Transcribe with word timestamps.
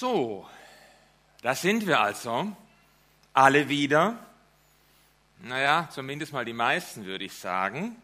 So, 0.00 0.46
da 1.42 1.56
sind 1.56 1.84
wir 1.84 1.98
also. 1.98 2.56
Alle 3.32 3.68
wieder. 3.68 4.16
Naja, 5.42 5.88
zumindest 5.90 6.32
mal 6.32 6.44
die 6.44 6.52
meisten 6.52 7.04
würde 7.04 7.24
ich 7.24 7.32
sagen. 7.32 8.00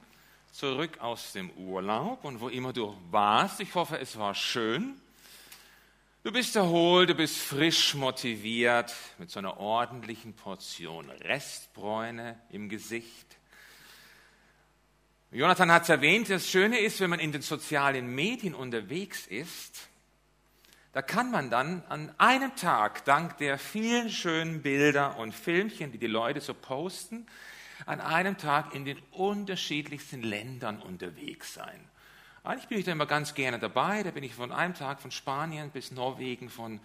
Zurück 0.51 0.99
aus 0.99 1.35
dem 1.35 1.51
Urlaub 1.51 2.25
und 2.25 2.41
wo 2.41 2.49
immer 2.49 2.73
du 2.73 2.97
warst. 3.13 3.61
Ich 3.61 3.77
hoffe, 3.77 4.01
es 4.01 4.19
war 4.19 4.35
schön. 4.35 5.01
Du 6.25 6.33
bist 6.33 6.57
erholt, 6.57 7.11
du 7.11 7.15
bist 7.15 7.37
frisch 7.37 7.95
motiviert 7.95 8.93
mit 9.19 9.31
so 9.31 9.39
einer 9.39 9.59
ordentlichen 9.59 10.35
Portion 10.35 11.09
Restbräune 11.11 12.41
im 12.51 12.69
Gesicht. 12.69 13.37
Jonathan 15.31 15.71
hat 15.71 15.85
es 15.85 15.91
erwähnt, 15.91 16.29
das 16.29 16.51
Schöne 16.51 16.81
ist, 16.81 16.99
wenn 16.99 17.11
man 17.11 17.21
in 17.21 17.31
den 17.31 17.43
sozialen 17.43 18.13
Medien 18.17 18.57
unterwegs 18.57 19.29
ist, 19.29 19.91
da 20.95 21.03
kann 21.03 21.33
man 21.33 21.51
dann 21.51 21.83
an 21.89 22.15
einem 22.19 22.55
Tag, 22.55 23.05
dank 23.05 23.37
der 23.39 23.59
vielen 23.59 24.11
schönen 24.11 24.63
Bilder 24.63 25.19
und 25.19 25.35
Filmchen, 25.35 25.91
die 25.91 25.99
die 25.99 26.07
Leute 26.07 26.41
so 26.41 26.55
posten, 26.55 27.27
an 27.85 28.01
einem 28.01 28.39
Tag 28.39 28.77
in 28.77 28.85
den 28.85 29.01
unterschiedlichsten 29.11 30.23
Ländern 30.23 30.81
unterwegs 30.81 31.53
sein. 31.53 31.89
Eigentlich 32.45 32.69
bin 32.69 32.79
ich 32.79 32.85
da 32.85 32.93
immer 32.93 33.07
ganz 33.07 33.35
gerne 33.35 33.59
dabei. 33.59 34.05
Da 34.05 34.13
bin 34.13 34.23
ich 34.23 34.37
von 34.37 34.53
einem 34.53 34.75
Tag 34.75 35.01
von 35.01 35.11
Spanien 35.11 35.71
bis 35.71 35.91
Norwegen, 35.91 36.49
von 36.49 36.79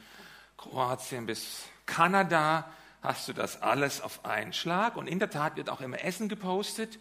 Kroatien 0.57 1.27
bis 1.27 1.67
Kanada. 1.85 2.67
Hast 3.03 3.27
du 3.27 3.33
das 3.33 3.61
alles 3.61 4.01
auf 4.01 4.25
einen 4.25 4.53
Schlag? 4.53 4.97
Und 4.97 5.05
in 5.05 5.19
der 5.19 5.29
Tat 5.29 5.55
wird 5.55 5.69
auch 5.69 5.81
immer 5.81 6.03
Essen 6.03 6.29
gepostet. 6.29 6.97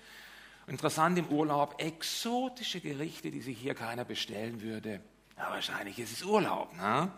Interessant 0.66 1.18
im 1.18 1.28
Urlaub, 1.28 1.80
exotische 1.80 2.82
Gerichte, 2.82 3.30
die 3.30 3.40
sich 3.40 3.58
hier 3.58 3.74
keiner 3.74 4.04
bestellen 4.04 4.60
würde. 4.60 5.00
Ja, 5.38 5.50
wahrscheinlich 5.50 5.98
ist 5.98 6.12
es 6.12 6.24
Urlaub. 6.24 6.76
Ne? 6.76 7.10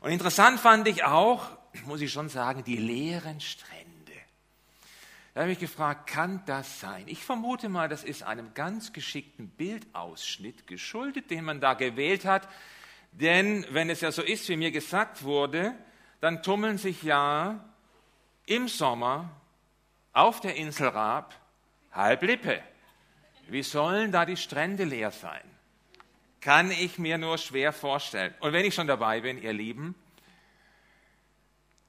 Und 0.00 0.10
interessant 0.10 0.58
fand 0.58 0.88
ich 0.88 1.04
auch, 1.04 1.46
muss 1.84 2.00
ich 2.00 2.12
schon 2.12 2.28
sagen, 2.28 2.64
die 2.64 2.76
leeren 2.76 3.40
Strände. 3.40 3.84
Da 5.34 5.42
habe 5.42 5.52
ich 5.52 5.58
gefragt, 5.58 6.06
kann 6.08 6.42
das 6.46 6.80
sein? 6.80 7.04
Ich 7.06 7.24
vermute 7.24 7.68
mal, 7.68 7.88
das 7.88 8.04
ist 8.04 8.22
einem 8.22 8.54
ganz 8.54 8.92
geschickten 8.92 9.48
Bildausschnitt 9.48 10.66
geschuldet, 10.66 11.30
den 11.30 11.44
man 11.44 11.60
da 11.60 11.74
gewählt 11.74 12.24
hat. 12.24 12.48
Denn 13.12 13.66
wenn 13.70 13.90
es 13.90 14.00
ja 14.00 14.10
so 14.10 14.22
ist, 14.22 14.48
wie 14.48 14.56
mir 14.56 14.70
gesagt 14.70 15.22
wurde, 15.22 15.74
dann 16.20 16.42
tummeln 16.42 16.78
sich 16.78 17.02
ja 17.02 17.62
im 18.46 18.68
Sommer 18.68 19.30
auf 20.12 20.40
der 20.40 20.54
Insel 20.56 20.88
Raab 20.88 21.34
Halblippe. 21.92 22.62
Wie 23.48 23.62
sollen 23.62 24.12
da 24.12 24.24
die 24.24 24.36
Strände 24.36 24.84
leer 24.84 25.10
sein? 25.10 25.53
Kann 26.44 26.70
ich 26.70 26.98
mir 26.98 27.16
nur 27.16 27.38
schwer 27.38 27.72
vorstellen. 27.72 28.34
Und 28.40 28.52
wenn 28.52 28.66
ich 28.66 28.74
schon 28.74 28.86
dabei 28.86 29.22
bin, 29.22 29.42
ihr 29.42 29.54
Lieben, 29.54 29.94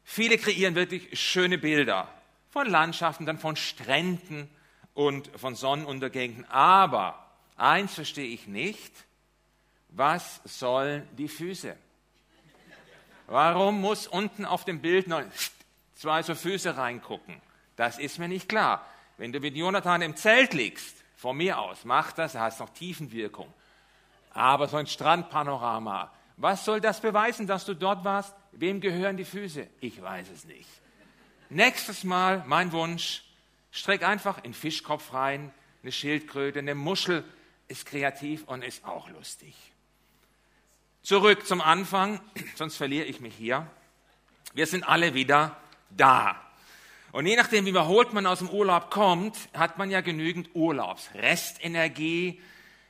viele 0.05 0.37
kreieren 0.37 0.75
wirklich 0.75 1.19
schöne 1.19 1.57
Bilder 1.57 2.07
von 2.51 2.65
Landschaften, 2.69 3.25
dann 3.25 3.37
von 3.37 3.57
Stränden 3.57 4.49
und 4.93 5.29
von 5.37 5.55
Sonnenuntergängen. 5.55 6.45
Aber 6.49 7.29
eins 7.57 7.95
verstehe 7.95 8.29
ich 8.29 8.47
nicht, 8.47 8.93
was 9.89 10.39
sollen 10.45 11.05
die 11.17 11.27
Füße? 11.27 11.75
Warum 13.27 13.81
muss 13.81 14.07
unten 14.07 14.45
auf 14.45 14.63
dem 14.63 14.79
Bild 14.79 15.07
noch 15.07 15.23
zwei 15.95 16.23
so 16.23 16.33
Füße 16.33 16.77
reingucken? 16.77 17.41
Das 17.75 17.99
ist 17.99 18.19
mir 18.19 18.29
nicht 18.29 18.47
klar. 18.47 18.89
Wenn 19.17 19.33
du 19.33 19.41
mit 19.41 19.57
Jonathan 19.57 20.01
im 20.01 20.15
Zelt 20.15 20.53
liegst, 20.53 21.03
von 21.17 21.35
mir 21.35 21.59
aus, 21.59 21.83
mach 21.83 22.13
das, 22.13 22.33
da 22.33 22.39
hast 22.39 22.61
noch 22.61 22.69
Tiefenwirkung. 22.69 23.53
Aber 24.35 24.67
so 24.67 24.75
ein 24.75 24.85
Strandpanorama, 24.85 26.11
was 26.35 26.65
soll 26.65 26.81
das 26.81 26.99
beweisen, 26.99 27.47
dass 27.47 27.63
du 27.63 27.73
dort 27.73 28.03
warst? 28.03 28.35
Wem 28.51 28.81
gehören 28.81 29.15
die 29.15 29.23
Füße? 29.23 29.65
Ich 29.79 30.01
weiß 30.01 30.29
es 30.29 30.43
nicht. 30.43 30.67
Nächstes 31.49 32.03
Mal, 32.03 32.43
mein 32.45 32.73
Wunsch, 32.73 33.23
streck 33.71 34.03
einfach 34.03 34.43
in 34.43 34.53
Fischkopf 34.53 35.13
rein, 35.13 35.53
eine 35.83 35.93
Schildkröte, 35.93 36.59
eine 36.59 36.75
Muschel, 36.75 37.23
ist 37.69 37.85
kreativ 37.85 38.43
und 38.45 38.61
ist 38.61 38.83
auch 38.83 39.09
lustig. 39.09 39.55
Zurück 41.01 41.47
zum 41.47 41.61
Anfang, 41.61 42.19
sonst 42.55 42.75
verliere 42.75 43.05
ich 43.05 43.21
mich 43.21 43.35
hier. 43.35 43.65
Wir 44.53 44.67
sind 44.67 44.83
alle 44.83 45.13
wieder 45.13 45.55
da. 45.91 46.35
Und 47.13 47.25
je 47.25 47.37
nachdem, 47.37 47.65
wie 47.65 47.69
überholt 47.69 48.11
man 48.11 48.25
aus 48.25 48.39
dem 48.39 48.49
Urlaub 48.49 48.91
kommt, 48.91 49.37
hat 49.53 49.77
man 49.77 49.89
ja 49.89 50.01
genügend 50.01 50.49
Urlaubsrestenergie, 50.53 52.41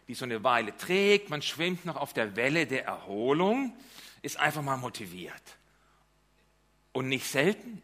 die 0.07 0.13
so 0.13 0.25
eine 0.25 0.43
Weile 0.43 0.75
trägt, 0.75 1.29
man 1.29 1.41
schwimmt 1.41 1.85
noch 1.85 1.95
auf 1.95 2.13
der 2.13 2.35
Welle 2.35 2.67
der 2.67 2.85
Erholung, 2.85 3.75
ist 4.21 4.37
einfach 4.37 4.61
mal 4.61 4.77
motiviert. 4.77 5.43
Und 6.91 7.09
nicht 7.09 7.27
selten, 7.27 7.81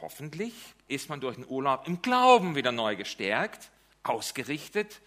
hoffentlich, 0.00 0.54
ist 0.88 1.08
man 1.08 1.20
durch 1.20 1.36
den 1.36 1.46
Urlaub 1.46 1.86
im 1.86 2.02
Glauben 2.02 2.54
wieder 2.54 2.72
neu 2.72 2.96
gestärkt, 2.96 3.70
ausgerichtet, 4.02 5.00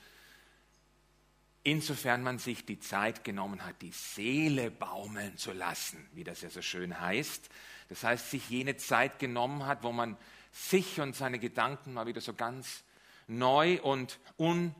insofern 1.64 2.24
man 2.24 2.40
sich 2.40 2.66
die 2.66 2.80
Zeit 2.80 3.24
genommen 3.24 3.66
hat, 3.66 3.82
die 3.82 3.92
Seele 3.92 4.72
baumeln 4.72 5.38
zu 5.38 5.54
lassen, 5.54 6.06
wie 6.14 6.24
das 6.24 6.42
ja 6.42 6.50
so 6.50 6.62
schön 6.62 7.00
heißt. 7.00 7.50
Das 7.90 8.04
heißt, 8.04 8.32
sich 8.32 8.50
jene 8.50 8.78
Zeit 8.78 9.20
genommen 9.20 9.66
hat, 9.66 9.84
wo 9.84 9.92
man 9.92 10.18
sich 10.52 11.00
und 11.00 11.16
seine 11.16 11.40
Gedanken 11.40 11.94
mal 11.94 12.08
wieder 12.08 12.22
so 12.22 12.34
ganz 12.34 12.84
neu 13.28 13.80
und 13.82 14.20
un 14.38 14.74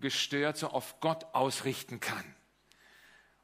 gestört 0.00 0.56
so 0.56 0.68
auf 0.68 1.00
Gott 1.00 1.26
ausrichten 1.32 2.00
kann. 2.00 2.24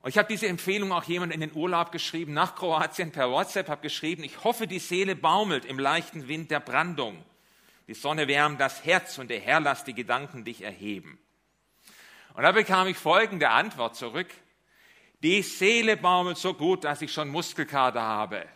Und 0.01 0.11
ich 0.11 0.19
habe 0.19 0.29
diese 0.29 0.47
Empfehlung 0.47 0.93
auch 0.93 1.05
jemand 1.05 1.33
in 1.33 1.41
den 1.41 1.53
Urlaub 1.53 1.91
geschrieben, 1.91 2.33
nach 2.33 2.55
Kroatien 2.55 3.11
per 3.11 3.31
WhatsApp, 3.31 3.69
habe 3.69 3.83
geschrieben, 3.83 4.23
ich 4.23 4.45
hoffe, 4.45 4.67
die 4.67 4.79
Seele 4.79 5.17
baumelt 5.17 5.65
im 5.65 5.79
leichten 5.79 6.29
Wind 6.29 6.51
der 6.51 6.61
Brandung. 6.61 7.25
Die 7.89 7.95
Sonne 7.95 8.29
wärmt 8.29 8.61
das 8.61 8.85
Herz 8.85 9.19
und 9.19 9.29
der 9.29 9.41
Herr 9.41 9.61
lässt 9.61 9.87
die 9.87 9.95
Gedanken 9.95 10.45
dich 10.45 10.63
erheben. 10.63 11.19
Und 12.35 12.43
da 12.43 12.53
bekam 12.53 12.87
ich 12.87 12.97
folgende 12.97 13.51
Antwort 13.51 13.97
zurück. 13.97 14.29
Die 15.23 15.43
Seele 15.43 15.97
baumelt 15.97 16.37
so 16.37 16.55
gut, 16.55 16.85
dass 16.85 17.03
ich 17.03 17.13
schon 17.13 17.29
Muskelkater 17.29 18.03
habe. 18.03 18.47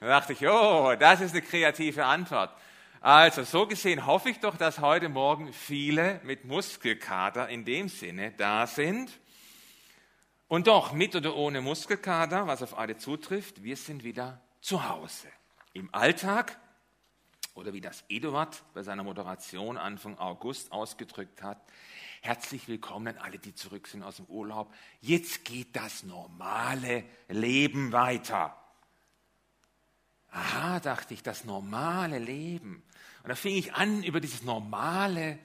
Da 0.00 0.06
dachte 0.06 0.32
ich, 0.32 0.46
oh, 0.46 0.94
das 0.98 1.20
ist 1.20 1.32
eine 1.32 1.42
kreative 1.42 2.04
Antwort. 2.04 2.54
Also 3.00 3.44
so 3.44 3.66
gesehen 3.66 4.06
hoffe 4.06 4.30
ich 4.30 4.40
doch, 4.40 4.56
dass 4.56 4.80
heute 4.80 5.08
Morgen 5.08 5.52
viele 5.52 6.20
mit 6.24 6.44
Muskelkater 6.44 7.48
in 7.48 7.64
dem 7.64 7.88
Sinne 7.88 8.32
da 8.32 8.66
sind. 8.66 9.20
Und 10.48 10.66
doch, 10.66 10.92
mit 10.92 11.14
oder 11.14 11.36
ohne 11.36 11.60
Muskelkater, 11.60 12.46
was 12.46 12.62
auf 12.62 12.76
alle 12.76 12.96
zutrifft, 12.96 13.62
wir 13.62 13.76
sind 13.76 14.02
wieder 14.02 14.40
zu 14.60 14.88
Hause. 14.88 15.28
Im 15.74 15.94
Alltag 15.94 16.58
oder 17.54 17.72
wie 17.72 17.80
das 17.80 18.02
Eduard 18.08 18.62
bei 18.74 18.82
seiner 18.82 19.04
Moderation 19.04 19.76
Anfang 19.76 20.18
August 20.18 20.72
ausgedrückt 20.72 21.42
hat, 21.42 21.60
herzlich 22.22 22.66
willkommen 22.66 23.08
an 23.08 23.18
alle, 23.18 23.38
die 23.38 23.54
zurück 23.54 23.86
sind 23.86 24.02
aus 24.02 24.16
dem 24.16 24.26
Urlaub. 24.26 24.74
Jetzt 25.00 25.44
geht 25.44 25.76
das 25.76 26.02
normale 26.02 27.04
Leben 27.28 27.92
weiter. 27.92 28.56
Aha, 30.30 30.80
dachte 30.80 31.14
ich, 31.14 31.22
das 31.22 31.44
normale 31.44 32.18
Leben. 32.18 32.82
Und 33.22 33.28
da 33.28 33.34
fing 33.34 33.56
ich 33.56 33.74
an, 33.74 34.02
über 34.02 34.20
dieses 34.20 34.42
normale 34.42 35.38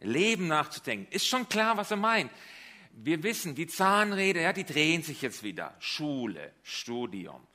Leben 0.00 0.48
nachzudenken. 0.48 1.10
Ist 1.12 1.26
schon 1.26 1.48
klar, 1.48 1.76
was 1.76 1.90
er 1.90 1.96
meint. 1.96 2.30
Wir 2.92 3.22
wissen, 3.22 3.54
die 3.54 3.66
Zahnräder, 3.66 4.40
ja, 4.40 4.52
die 4.52 4.64
drehen 4.64 5.02
sich 5.02 5.22
jetzt 5.22 5.42
wieder. 5.42 5.74
Schule, 5.80 6.52
Studium, 6.62 7.46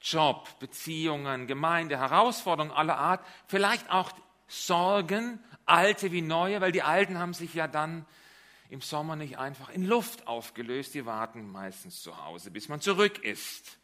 Job, 0.00 0.58
Beziehungen, 0.58 1.46
Gemeinde, 1.46 1.98
Herausforderungen 1.98 2.74
aller 2.74 2.98
Art, 2.98 3.24
vielleicht 3.46 3.90
auch 3.90 4.12
Sorgen, 4.48 5.38
alte 5.66 6.10
wie 6.12 6.22
neue, 6.22 6.60
weil 6.60 6.72
die 6.72 6.82
alten 6.82 7.18
haben 7.18 7.34
sich 7.34 7.54
ja 7.54 7.68
dann 7.68 8.06
im 8.70 8.80
Sommer 8.80 9.16
nicht 9.16 9.38
einfach 9.38 9.70
in 9.70 9.84
Luft 9.84 10.26
aufgelöst, 10.26 10.94
die 10.94 11.06
warten 11.06 11.50
meistens 11.50 12.02
zu 12.02 12.24
Hause, 12.24 12.50
bis 12.50 12.68
man 12.68 12.80
zurück 12.80 13.18
ist. 13.24 13.78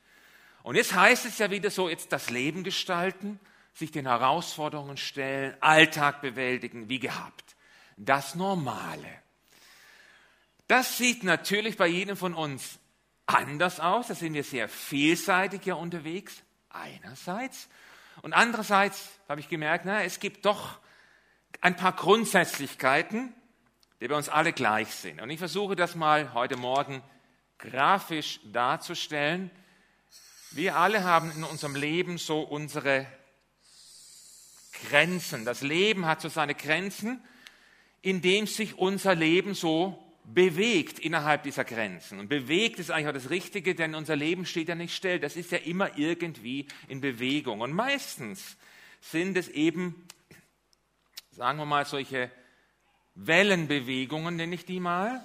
Und 0.62 0.76
jetzt 0.76 0.94
heißt 0.94 1.26
es 1.26 1.38
ja 1.38 1.50
wieder 1.50 1.70
so, 1.70 1.88
jetzt 1.88 2.12
das 2.12 2.30
Leben 2.30 2.64
gestalten, 2.64 3.38
sich 3.74 3.90
den 3.90 4.06
Herausforderungen 4.06 4.96
stellen, 4.96 5.56
Alltag 5.60 6.20
bewältigen, 6.20 6.88
wie 6.88 7.00
gehabt. 7.00 7.56
Das 7.96 8.34
Normale. 8.34 9.08
Das 10.68 10.96
sieht 10.96 11.24
natürlich 11.24 11.76
bei 11.76 11.86
jedem 11.86 12.16
von 12.16 12.34
uns 12.34 12.78
anders 13.26 13.80
aus. 13.80 14.08
Da 14.08 14.14
sind 14.14 14.34
wir 14.34 14.44
sehr 14.44 14.68
vielseitig 14.68 15.66
ja 15.66 15.74
unterwegs, 15.74 16.42
einerseits. 16.70 17.68
Und 18.22 18.32
andererseits 18.32 19.08
habe 19.28 19.40
ich 19.40 19.48
gemerkt, 19.48 19.84
na, 19.84 20.02
es 20.02 20.20
gibt 20.20 20.46
doch 20.46 20.78
ein 21.60 21.76
paar 21.76 21.92
Grundsätzlichkeiten, 21.92 23.34
die 24.00 24.08
bei 24.08 24.16
uns 24.16 24.28
alle 24.28 24.52
gleich 24.52 24.88
sind. 24.88 25.20
Und 25.20 25.30
ich 25.30 25.38
versuche 25.38 25.76
das 25.76 25.94
mal 25.94 26.32
heute 26.32 26.56
Morgen 26.56 27.02
grafisch 27.58 28.40
darzustellen, 28.44 29.50
wir 30.50 30.76
alle 30.76 31.02
haben 31.02 31.32
in 31.32 31.42
unserem 31.42 31.74
Leben 31.74 32.16
so 32.16 32.40
unsere 32.40 33.06
Grenzen. 34.88 35.44
Das 35.44 35.62
Leben 35.62 36.06
hat 36.06 36.20
so 36.20 36.28
seine 36.28 36.54
Grenzen, 36.54 37.22
in 38.02 38.20
dem 38.20 38.46
sich 38.46 38.76
unser 38.78 39.14
Leben 39.14 39.54
so 39.54 39.98
bewegt 40.24 40.98
innerhalb 40.98 41.42
dieser 41.42 41.64
Grenzen. 41.64 42.18
Und 42.18 42.28
bewegt 42.28 42.78
ist 42.78 42.90
eigentlich 42.90 43.08
auch 43.08 43.12
das 43.12 43.30
Richtige, 43.30 43.74
denn 43.74 43.94
unser 43.94 44.16
Leben 44.16 44.46
steht 44.46 44.68
ja 44.68 44.74
nicht 44.74 44.94
still. 44.94 45.20
Das 45.20 45.36
ist 45.36 45.52
ja 45.52 45.58
immer 45.58 45.98
irgendwie 45.98 46.66
in 46.88 47.00
Bewegung. 47.00 47.60
Und 47.60 47.72
meistens 47.72 48.56
sind 49.00 49.36
es 49.36 49.48
eben, 49.48 50.06
sagen 51.32 51.58
wir 51.58 51.66
mal, 51.66 51.84
solche 51.84 52.30
Wellenbewegungen, 53.14 54.36
nenne 54.36 54.54
ich 54.54 54.64
die 54.64 54.80
mal. 54.80 55.22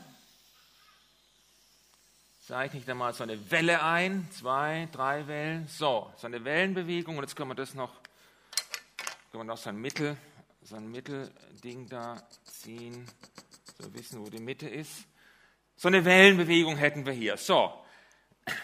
Zeichne 2.46 2.80
ich 2.80 2.86
da 2.86 2.96
mal 2.96 3.14
so 3.14 3.24
eine 3.24 3.52
Welle 3.52 3.84
ein, 3.84 4.28
zwei, 4.32 4.90
drei 4.92 5.28
Wellen. 5.28 5.68
So, 5.68 6.12
so 6.18 6.28
eine 6.28 6.44
Wellenbewegung. 6.44 7.18
Und 7.18 7.24
jetzt 7.24 7.36
können 7.36 7.52
wir 7.52 7.56
das 7.56 7.74
noch, 7.74 7.94
können 9.32 9.42
wir 9.42 9.54
noch 9.54 9.58
so 9.58 9.70
ein 9.70 9.78
Mittel, 9.78 10.18
so 10.62 10.76
ein 10.76 10.90
Mittelding 10.90 11.88
da 11.88 12.22
ziehen 12.44 13.06
so 13.78 13.94
wissen, 13.94 14.26
wo 14.26 14.30
die 14.30 14.40
Mitte 14.40 14.68
ist. 14.68 15.06
So 15.76 15.88
eine 15.88 16.04
Wellenbewegung 16.04 16.76
hätten 16.76 17.06
wir 17.06 17.14
hier. 17.14 17.38
So, 17.38 17.74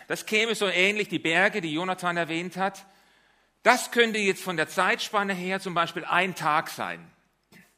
das 0.08 0.26
käme 0.26 0.56
so 0.56 0.68
ähnlich, 0.68 1.08
die 1.08 1.20
Berge, 1.20 1.62
die 1.62 1.74
Jonathan 1.74 2.18
erwähnt 2.18 2.58
hat. 2.58 2.86
Das 3.64 3.92
könnte 3.92 4.20
jetzt 4.20 4.44
von 4.44 4.58
der 4.58 4.68
Zeitspanne 4.68 5.34
her 5.34 5.60
zum 5.60 5.74
Beispiel 5.74 6.04
ein 6.04 6.36
Tag 6.36 6.70
sein. 6.70 7.12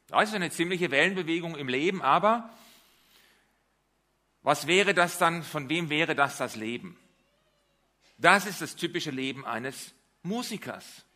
Das 0.07 0.29
ist 0.29 0.35
eine 0.35 0.49
ziemliche 0.49 0.89
Wellenbewegung 0.89 1.55
im 1.55 1.67
Leben, 1.67 2.01
aber 2.01 2.49
was 4.41 4.65
wäre 4.65 4.93
das 4.93 5.17
dann, 5.17 5.43
von 5.43 5.69
wem 5.69 5.89
wäre 5.89 6.15
das 6.15 6.37
das 6.37 6.55
Leben? 6.55 6.97
Das 8.17 8.45
ist 8.45 8.61
das 8.61 8.75
typische 8.75 9.11
Leben 9.11 9.45
eines 9.45 9.93
Musikers. 10.23 11.06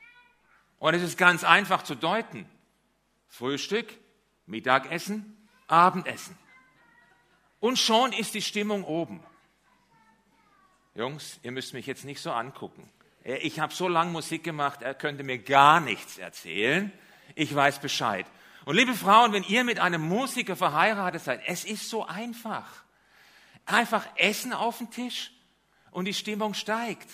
Und 0.81 0.95
es 0.95 1.03
ist 1.03 1.15
ganz 1.15 1.43
einfach 1.43 1.83
zu 1.83 1.93
deuten. 1.93 2.49
Frühstück, 3.27 3.93
Mittagessen, 4.47 5.47
Abendessen. 5.67 6.35
Und 7.59 7.77
schon 7.77 8.11
ist 8.13 8.33
die 8.33 8.41
Stimmung 8.41 8.83
oben. 8.83 9.23
Jungs, 10.95 11.39
ihr 11.43 11.51
müsst 11.51 11.75
mich 11.75 11.85
jetzt 11.85 12.03
nicht 12.03 12.19
so 12.19 12.31
angucken. 12.31 12.89
Ich 13.23 13.59
habe 13.59 13.71
so 13.71 13.87
lange 13.87 14.09
Musik 14.09 14.43
gemacht, 14.43 14.81
er 14.81 14.95
könnte 14.95 15.23
mir 15.23 15.37
gar 15.37 15.81
nichts 15.81 16.17
erzählen. 16.17 16.91
Ich 17.35 17.53
weiß 17.53 17.77
Bescheid. 17.77 18.25
Und 18.65 18.75
liebe 18.75 18.95
Frauen, 18.95 19.33
wenn 19.33 19.43
ihr 19.43 19.63
mit 19.63 19.77
einem 19.77 20.01
Musiker 20.01 20.55
verheiratet 20.55 21.21
seid, 21.21 21.41
es 21.45 21.63
ist 21.63 21.89
so 21.89 22.07
einfach. 22.07 22.67
Einfach 23.67 24.07
Essen 24.15 24.51
auf 24.51 24.79
den 24.79 24.89
Tisch 24.89 25.31
und 25.91 26.05
die 26.05 26.15
Stimmung 26.15 26.55
steigt. 26.55 27.07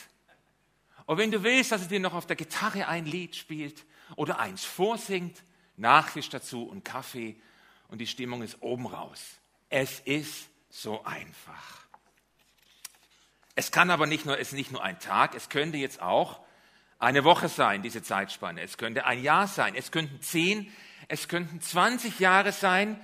Und 1.07 1.17
wenn 1.17 1.31
du 1.31 1.41
willst, 1.41 1.71
dass 1.71 1.81
er 1.81 1.87
dir 1.87 1.99
noch 1.99 2.13
auf 2.13 2.27
der 2.27 2.35
Gitarre 2.35 2.87
ein 2.87 3.05
Lied 3.05 3.35
spielt 3.35 3.85
oder 4.15 4.39
eins 4.39 4.63
vorsingt, 4.63 5.43
Nachtisch 5.77 6.29
dazu 6.29 6.63
und 6.63 6.83
Kaffee 6.83 7.35
und 7.87 7.99
die 7.99 8.07
Stimmung 8.07 8.41
ist 8.41 8.61
oben 8.61 8.87
raus. 8.87 9.21
Es 9.69 9.99
ist 9.99 10.49
so 10.69 11.03
einfach. 11.05 11.87
Es 13.53 13.71
kann 13.71 13.91
aber 13.91 14.07
nicht 14.07 14.25
nur, 14.25 14.39
es 14.39 14.49
ist 14.49 14.53
nicht 14.53 14.71
nur 14.71 14.83
ein 14.83 14.99
Tag, 14.99 15.35
es 15.35 15.49
könnte 15.49 15.77
jetzt 15.77 16.01
auch 16.01 16.41
eine 16.97 17.23
Woche 17.23 17.47
sein, 17.47 17.83
diese 17.83 18.01
Zeitspanne. 18.01 18.61
Es 18.61 18.79
könnte 18.79 19.05
ein 19.05 19.21
Jahr 19.21 19.47
sein, 19.47 19.75
es 19.75 19.91
könnten 19.91 20.19
zehn, 20.21 20.71
es 21.07 21.27
könnten 21.27 21.61
20 21.61 22.19
Jahre 22.19 22.51
sein, 22.51 22.99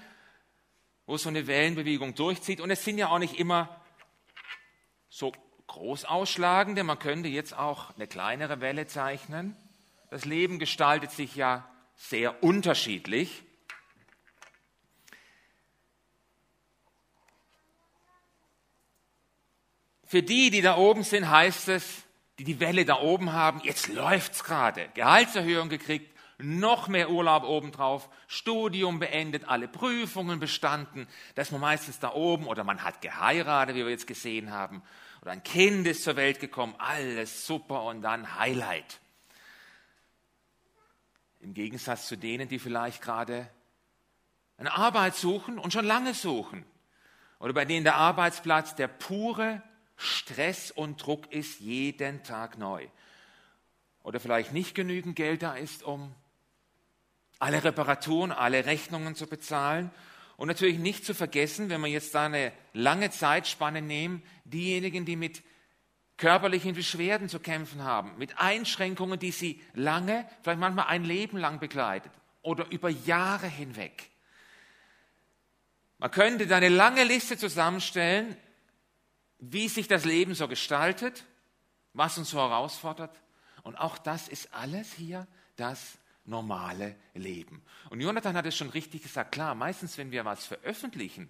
wo 1.05 1.15
so 1.17 1.29
eine 1.29 1.45
Wellenbewegung 1.45 2.15
durchzieht. 2.15 2.59
Und 2.59 2.71
es 2.71 2.83
sind 2.83 2.97
ja 2.97 3.09
auch 3.09 3.19
nicht 3.19 3.35
immer 3.35 3.83
so 5.09 5.31
groß 5.74 6.06
ausschlagende. 6.06 6.84
Man 6.84 7.00
könnte 7.00 7.30
jetzt 7.30 7.58
auch 7.58 7.96
eine 7.96 8.08
kleinere 8.08 8.62
Welle 8.62 8.86
zeichnen. 8.86 9.56
Das 10.12 10.24
Leben 10.24 10.60
gestaltet 10.60 11.12
sich 11.12 11.36
ja 11.36 11.68
sehr 11.96 12.44
unterschiedlich. 12.44 13.44
Für 20.06 20.22
die, 20.22 20.52
die 20.52 20.62
da 20.62 20.78
oben 20.78 21.02
sind, 21.02 21.28
heißt 21.28 21.70
es, 21.70 22.04
die 22.38 22.44
die 22.44 22.60
Welle 22.60 22.86
da 22.86 23.00
oben 23.00 23.34
haben, 23.34 23.60
jetzt 23.64 23.88
läuft's 23.88 24.44
gerade. 24.44 24.90
Gehaltserhöhung 24.94 25.70
gekriegt, 25.70 26.16
noch 26.38 26.88
mehr 26.88 27.10
Urlaub 27.10 27.46
obendrauf, 27.46 28.10
Studium 28.28 29.00
beendet, 29.00 29.50
alle 29.50 29.68
Prüfungen 29.68 30.40
bestanden. 30.40 31.08
Da 31.34 31.42
ist 31.42 31.52
man 31.52 31.62
meistens 31.62 32.00
da 32.00 32.14
oben 32.14 32.46
oder 32.46 32.64
man 32.64 32.84
hat 32.84 33.02
geheiratet, 33.02 33.75
wie 33.75 33.84
wir 33.84 33.90
jetzt 33.90 34.06
gesehen 34.06 34.52
haben. 34.52 34.84
Oder 35.24 35.31
ein 35.31 35.44
Kind 35.44 35.88
ist 35.88 36.04
zur 36.04 36.18
Welt 36.18 36.42
gekommen, 36.42 36.75
alles 36.80 37.48
super 37.48 37.84
und 37.84 38.02
dann 38.02 38.38
Highlight. 38.38 39.00
Im 41.40 41.54
Gegensatz 41.54 42.08
zu 42.08 42.18
denen, 42.18 42.50
die 42.50 42.60
vielleicht 42.60 43.02
gerade 43.02 43.50
eine 44.58 44.74
Arbeit 44.74 45.16
suchen 45.16 45.60
und 45.60 45.72
schon 45.72 45.86
lange 45.86 46.14
suchen. 46.14 46.66
Oder 47.40 47.54
bei 47.54 47.64
denen 47.64 47.86
der 47.86 47.96
Arbeitsplatz 47.96 48.75
der 48.75 48.90
pure 48.90 49.62
Stress 49.96 50.72
und 50.72 51.02
Druck 51.02 51.31
ist 51.31 51.62
jeden 51.62 52.24
Tag 52.24 52.58
neu. 52.58 52.86
Oder 54.04 54.20
vielleicht 54.20 54.52
nicht 54.52 54.75
genügend 54.75 55.16
Geld 55.16 55.42
da 55.42 55.54
ist, 55.54 55.84
um 55.84 56.14
alle 57.40 57.64
Reparaturen, 57.64 58.34
alle 58.34 58.66
Rechnungen 58.66 59.16
zu 59.16 59.28
bezahlen. 59.28 59.90
Und 60.36 60.50
natürlich 60.50 60.80
nicht 60.80 61.06
zu 61.06 61.14
vergessen, 61.14 61.70
wenn 61.70 61.80
wir 61.80 61.88
jetzt 61.88 62.14
da 62.14 62.25
eine 62.25 62.52
lange 62.74 63.10
Zeitspanne 63.10 63.81
nehmen, 63.81 64.22
diejenigen, 64.44 65.06
die 65.06 65.16
mit 65.16 65.44
körperlichen 66.18 66.75
Beschwerden 66.75 67.30
zu 67.30 67.40
kämpfen 67.40 67.84
haben, 67.84 68.18
mit 68.18 68.38
Einschränkungen, 68.38 69.19
die 69.19 69.31
sie 69.31 69.62
lange, 69.74 70.28
vielleicht 70.42 70.60
manchmal 70.60 70.88
ein 70.88 71.04
Leben 71.04 71.38
lang 71.38 71.60
begleitet 71.60 72.12
oder 72.42 72.69
über 72.72 72.90
Jahre 72.90 73.48
hinweg. 73.48 74.10
Man 75.98 76.12
könnte 76.12 76.48
da 76.48 76.57
eine 76.57 76.69
lange 76.69 77.04
Liste 77.04 77.38
zusammenstellen, 77.38 78.38
wie 79.40 79.68
sich 79.68 79.88
das 79.88 80.06
Leben 80.06 80.36
so 80.36 80.48
gestaltet, 80.48 81.25
was 81.94 82.18
uns 82.18 82.30
so 82.30 82.38
herausfordert. 82.39 83.16
Und 83.63 83.78
auch 83.78 83.98
das 83.98 84.28
ist 84.28 84.54
alles 84.54 84.92
hier 84.94 85.28
das 85.56 85.98
normale 86.25 86.96
Leben. 87.13 87.62
Und 87.89 88.01
Jonathan 88.01 88.36
hat 88.36 88.46
es 88.46 88.56
schon 88.56 88.69
richtig 88.69 89.04
gesagt, 89.04 89.31
klar, 89.31 89.56
meistens, 89.56 89.98
wenn 89.98 90.12
wir 90.12 90.25
was 90.25 90.46
veröffentlichen, 90.46 91.30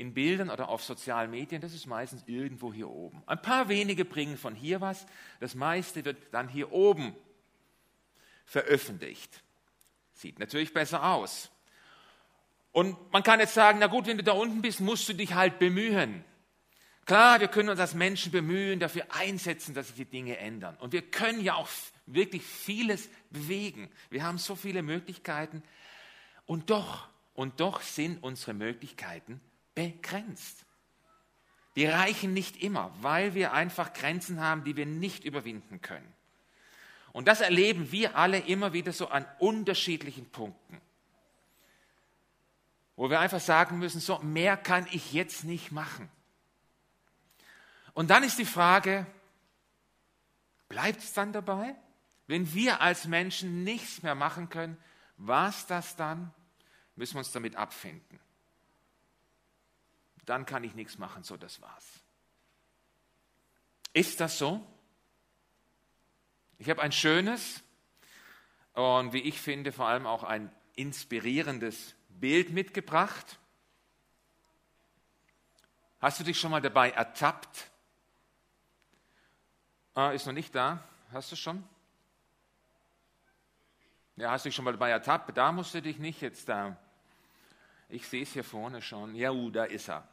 in 0.00 0.14
Bildern 0.14 0.50
oder 0.50 0.70
auf 0.70 0.82
sozialen 0.82 1.30
Medien, 1.30 1.60
das 1.60 1.74
ist 1.74 1.86
meistens 1.86 2.22
irgendwo 2.26 2.72
hier 2.72 2.88
oben. 2.88 3.22
Ein 3.26 3.40
paar 3.40 3.68
wenige 3.68 4.04
bringen 4.04 4.38
von 4.38 4.54
hier 4.54 4.80
was, 4.80 5.06
das 5.40 5.54
meiste 5.54 6.04
wird 6.04 6.16
dann 6.32 6.48
hier 6.48 6.72
oben 6.72 7.14
veröffentlicht. 8.46 9.42
Sieht 10.14 10.38
natürlich 10.38 10.72
besser 10.72 11.04
aus. 11.04 11.50
Und 12.72 13.12
man 13.12 13.22
kann 13.22 13.40
jetzt 13.40 13.54
sagen, 13.54 13.78
na 13.78 13.88
gut, 13.88 14.06
wenn 14.06 14.16
du 14.16 14.24
da 14.24 14.32
unten 14.32 14.62
bist, 14.62 14.80
musst 14.80 15.08
du 15.08 15.12
dich 15.12 15.34
halt 15.34 15.58
bemühen. 15.58 16.24
Klar, 17.04 17.40
wir 17.40 17.48
können 17.48 17.68
uns 17.68 17.80
als 17.80 17.94
Menschen 17.94 18.32
bemühen, 18.32 18.80
dafür 18.80 19.04
einsetzen, 19.10 19.74
dass 19.74 19.88
sich 19.88 19.96
die 19.96 20.04
Dinge 20.04 20.38
ändern. 20.38 20.76
Und 20.76 20.92
wir 20.92 21.02
können 21.02 21.42
ja 21.42 21.56
auch 21.56 21.68
wirklich 22.06 22.42
vieles 22.42 23.08
bewegen. 23.30 23.90
Wir 24.08 24.22
haben 24.22 24.38
so 24.38 24.54
viele 24.54 24.82
Möglichkeiten. 24.82 25.62
Und 26.46 26.70
doch, 26.70 27.08
und 27.34 27.60
doch 27.60 27.82
sind 27.82 28.22
unsere 28.22 28.54
Möglichkeiten 28.54 29.40
begrenzt. 29.80 30.66
Die 31.76 31.86
reichen 31.86 32.34
nicht 32.34 32.62
immer, 32.62 32.92
weil 33.00 33.34
wir 33.34 33.52
einfach 33.52 33.94
Grenzen 33.94 34.40
haben, 34.40 34.64
die 34.64 34.76
wir 34.76 34.86
nicht 34.86 35.24
überwinden 35.24 35.80
können. 35.80 36.12
Und 37.12 37.28
das 37.28 37.40
erleben 37.40 37.90
wir 37.90 38.16
alle 38.16 38.38
immer 38.38 38.72
wieder 38.72 38.92
so 38.92 39.08
an 39.08 39.26
unterschiedlichen 39.38 40.28
Punkten, 40.30 40.80
wo 42.96 43.08
wir 43.08 43.20
einfach 43.20 43.40
sagen 43.40 43.78
müssen, 43.78 44.00
so 44.00 44.18
mehr 44.18 44.56
kann 44.56 44.86
ich 44.90 45.12
jetzt 45.12 45.44
nicht 45.44 45.72
machen. 45.72 46.10
Und 47.94 48.10
dann 48.10 48.22
ist 48.22 48.38
die 48.38 48.44
Frage, 48.44 49.06
bleibt 50.68 51.02
es 51.02 51.12
dann 51.14 51.32
dabei? 51.32 51.74
Wenn 52.26 52.52
wir 52.52 52.80
als 52.80 53.06
Menschen 53.06 53.64
nichts 53.64 54.02
mehr 54.02 54.14
machen 54.14 54.50
können, 54.50 54.76
war 55.16 55.48
es 55.48 55.66
das 55.66 55.96
dann? 55.96 56.32
Müssen 56.94 57.14
wir 57.14 57.20
uns 57.20 57.32
damit 57.32 57.56
abfinden. 57.56 58.20
Dann 60.30 60.46
kann 60.46 60.62
ich 60.62 60.76
nichts 60.76 60.96
machen, 60.96 61.24
so 61.24 61.36
das 61.36 61.60
war's. 61.60 62.04
Ist 63.92 64.20
das 64.20 64.38
so? 64.38 64.64
Ich 66.58 66.70
habe 66.70 66.80
ein 66.82 66.92
schönes 66.92 67.64
und 68.74 69.12
wie 69.12 69.22
ich 69.22 69.40
finde 69.40 69.72
vor 69.72 69.88
allem 69.88 70.06
auch 70.06 70.22
ein 70.22 70.54
inspirierendes 70.76 71.96
Bild 72.10 72.50
mitgebracht. 72.50 73.40
Hast 76.00 76.20
du 76.20 76.22
dich 76.22 76.38
schon 76.38 76.52
mal 76.52 76.62
dabei 76.62 76.92
ertappt, 76.92 77.68
Ah, 79.94 80.12
ist 80.12 80.26
noch 80.26 80.32
nicht 80.32 80.54
da. 80.54 80.78
Hast 81.12 81.32
du 81.32 81.36
schon? 81.36 81.64
Ja, 84.14 84.30
hast 84.30 84.44
du 84.44 84.48
dich 84.48 84.54
schon 84.54 84.64
mal 84.64 84.70
dabei 84.70 84.90
ertappt? 84.90 85.36
Da 85.36 85.50
musst 85.50 85.74
du 85.74 85.82
dich 85.82 85.98
nicht 85.98 86.20
jetzt 86.20 86.48
da. 86.48 86.76
Ich 87.88 88.06
sehe 88.06 88.22
es 88.22 88.32
hier 88.32 88.44
vorne 88.44 88.80
schon. 88.80 89.16
Ja, 89.16 89.32
uh, 89.32 89.50
da 89.50 89.64
ist 89.64 89.88
er. 89.88 90.06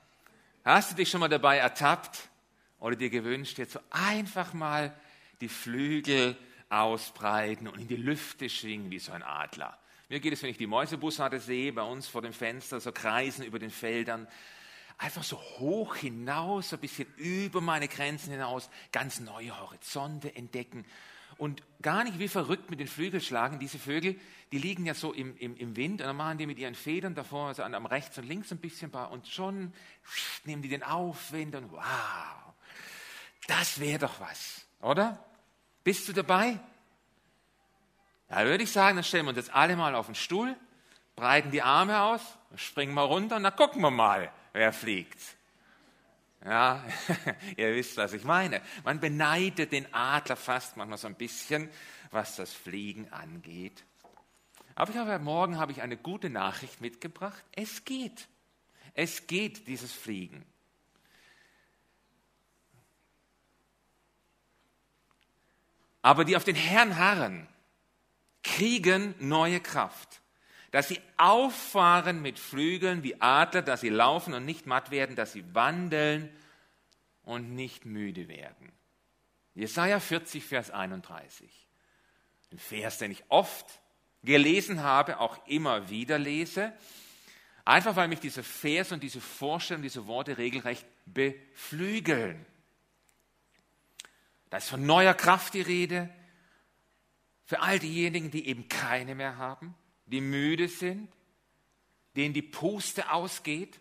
Hast 0.67 0.91
du 0.91 0.95
dich 0.95 1.09
schon 1.09 1.21
mal 1.21 1.29
dabei 1.29 1.59
ertappt 1.59 2.27
oder 2.81 2.97
dir 2.97 3.09
gewünscht, 3.09 3.57
jetzt 3.57 3.71
so 3.71 3.79
einfach 3.89 4.51
mal 4.51 4.93
die 5.39 5.47
Flügel 5.47 6.35
ausbreiten 6.67 7.69
und 7.69 7.79
in 7.79 7.87
die 7.87 7.95
Lüfte 7.95 8.49
schwingen 8.49 8.91
wie 8.91 8.99
so 8.99 9.13
ein 9.13 9.23
Adler? 9.23 9.79
Mir 10.09 10.19
geht 10.19 10.33
es, 10.33 10.43
wenn 10.43 10.49
ich 10.49 10.57
die 10.57 10.67
Mäusebussarde 10.67 11.39
sehe, 11.39 11.71
bei 11.71 11.83
uns 11.83 12.09
vor 12.09 12.21
dem 12.21 12.33
Fenster, 12.33 12.81
so 12.81 12.91
kreisen 12.91 13.45
über 13.45 13.59
den 13.59 13.71
Feldern. 13.71 14.27
einfach 14.97 15.23
so 15.23 15.37
hoch 15.37 15.95
hinaus, 15.95 16.71
so 16.71 16.75
ein 16.75 16.81
bisschen 16.81 17.07
über 17.15 17.61
meine 17.61 17.87
Grenzen 17.87 18.31
hinaus, 18.31 18.69
ganz 18.91 19.21
neue 19.21 19.57
Horizonte 19.57 20.35
entdecken 20.35 20.83
und 21.37 21.63
gar 21.81 22.03
nicht 22.03 22.19
wie 22.19 22.27
verrückt 22.27 22.69
mit 22.69 22.79
den 22.79 22.87
Flügeln 22.87 23.21
schlagen. 23.21 23.59
Diese 23.59 23.79
Vögel, 23.79 24.19
die 24.51 24.57
liegen 24.57 24.85
ja 24.85 24.93
so 24.93 25.13
im, 25.13 25.37
im, 25.37 25.55
im 25.57 25.75
Wind 25.75 26.01
und 26.01 26.07
dann 26.07 26.15
machen 26.15 26.37
die 26.37 26.47
mit 26.47 26.57
ihren 26.57 26.75
Federn 26.75 27.15
davor, 27.15 27.49
also 27.49 27.63
am 27.63 27.85
rechts 27.85 28.17
und 28.17 28.27
links 28.27 28.51
ein 28.51 28.57
bisschen 28.57 28.91
paar 28.91 29.11
und 29.11 29.27
schon 29.27 29.73
nehmen 30.45 30.61
die 30.61 30.69
den 30.69 30.83
Aufwind 30.83 31.55
und 31.55 31.71
wow, 31.71 32.53
das 33.47 33.79
wäre 33.79 33.99
doch 33.99 34.19
was, 34.19 34.65
oder? 34.81 35.23
Bist 35.83 36.07
du 36.07 36.13
dabei? 36.13 36.59
Ja, 38.29 38.43
würde 38.43 38.63
ich 38.63 38.71
sagen, 38.71 38.97
dann 38.97 39.03
stellen 39.03 39.25
wir 39.25 39.29
uns 39.29 39.37
jetzt 39.37 39.53
alle 39.53 39.75
mal 39.75 39.95
auf 39.95 40.07
den 40.07 40.15
Stuhl, 40.15 40.55
breiten 41.15 41.51
die 41.51 41.61
Arme 41.61 42.01
aus, 42.01 42.21
springen 42.55 42.93
mal 42.93 43.03
runter 43.03 43.37
und 43.37 43.43
dann 43.43 43.55
gucken 43.55 43.81
wir 43.81 43.91
mal, 43.91 44.31
wer 44.53 44.73
fliegt. 44.73 45.36
Ja, 46.45 46.85
ihr 47.57 47.75
wisst, 47.75 47.97
was 47.97 48.13
ich 48.13 48.23
meine. 48.23 48.61
Man 48.83 48.99
beneidet 48.99 49.71
den 49.71 49.91
Adler 49.93 50.35
fast 50.35 50.77
manchmal 50.77 50.97
so 50.97 51.07
ein 51.07 51.15
bisschen, 51.15 51.69
was 52.11 52.35
das 52.35 52.53
Fliegen 52.53 53.11
angeht. 53.11 53.83
Aber 54.75 54.91
ich 54.91 54.97
habe, 54.97 55.17
morgen 55.19 55.57
habe 55.57 55.71
ich 55.71 55.81
eine 55.81 55.97
gute 55.97 56.29
Nachricht 56.29 56.81
mitgebracht. 56.81 57.43
Es 57.51 57.83
geht. 57.83 58.27
Es 58.93 59.27
geht, 59.27 59.67
dieses 59.67 59.91
Fliegen. 59.91 60.45
Aber 66.01 66.23
die 66.23 66.37
auf 66.37 66.43
den 66.43 66.55
Herrn 66.55 66.97
harren, 66.97 67.47
kriegen 68.43 69.13
neue 69.19 69.59
Kraft 69.59 70.21
dass 70.71 70.89
sie 70.89 70.99
auffahren 71.17 72.21
mit 72.21 72.39
Flügeln 72.39 73.03
wie 73.03 73.19
Adler, 73.21 73.61
dass 73.61 73.81
sie 73.81 73.89
laufen 73.89 74.33
und 74.33 74.45
nicht 74.45 74.65
matt 74.65 74.91
werden, 74.91 75.15
dass 75.15 75.33
sie 75.33 75.43
wandeln 75.53 76.29
und 77.23 77.55
nicht 77.55 77.85
müde 77.85 78.27
werden. 78.27 78.71
Jesaja 79.55 79.99
40, 79.99 80.43
Vers 80.43 80.71
31. 80.71 81.49
Ein 82.51 82.59
Vers, 82.59 82.97
den 82.97 83.11
ich 83.11 83.23
oft 83.29 83.81
gelesen 84.23 84.83
habe, 84.83 85.19
auch 85.19 85.45
immer 85.47 85.89
wieder 85.89 86.19
lese. 86.19 86.73
Einfach 87.65 87.95
weil 87.95 88.07
mich 88.07 88.19
dieser 88.19 88.43
Vers 88.43 88.91
und 88.91 89.03
diese 89.03 89.19
Vorstellung, 89.19 89.83
diese 89.83 90.07
Worte 90.07 90.37
regelrecht 90.37 90.85
beflügeln. 91.05 92.45
Da 94.49 94.57
ist 94.57 94.69
von 94.69 94.85
neuer 94.85 95.13
Kraft 95.13 95.53
die 95.53 95.61
Rede 95.61 96.09
für 97.45 97.61
all 97.61 97.79
diejenigen, 97.79 98.31
die 98.31 98.47
eben 98.47 98.69
keine 98.69 99.15
mehr 99.15 99.37
haben 99.37 99.75
die 100.07 100.21
müde 100.21 100.67
sind, 100.67 101.09
denen 102.15 102.33
die 102.33 102.41
Puste 102.41 103.11
ausgeht. 103.11 103.79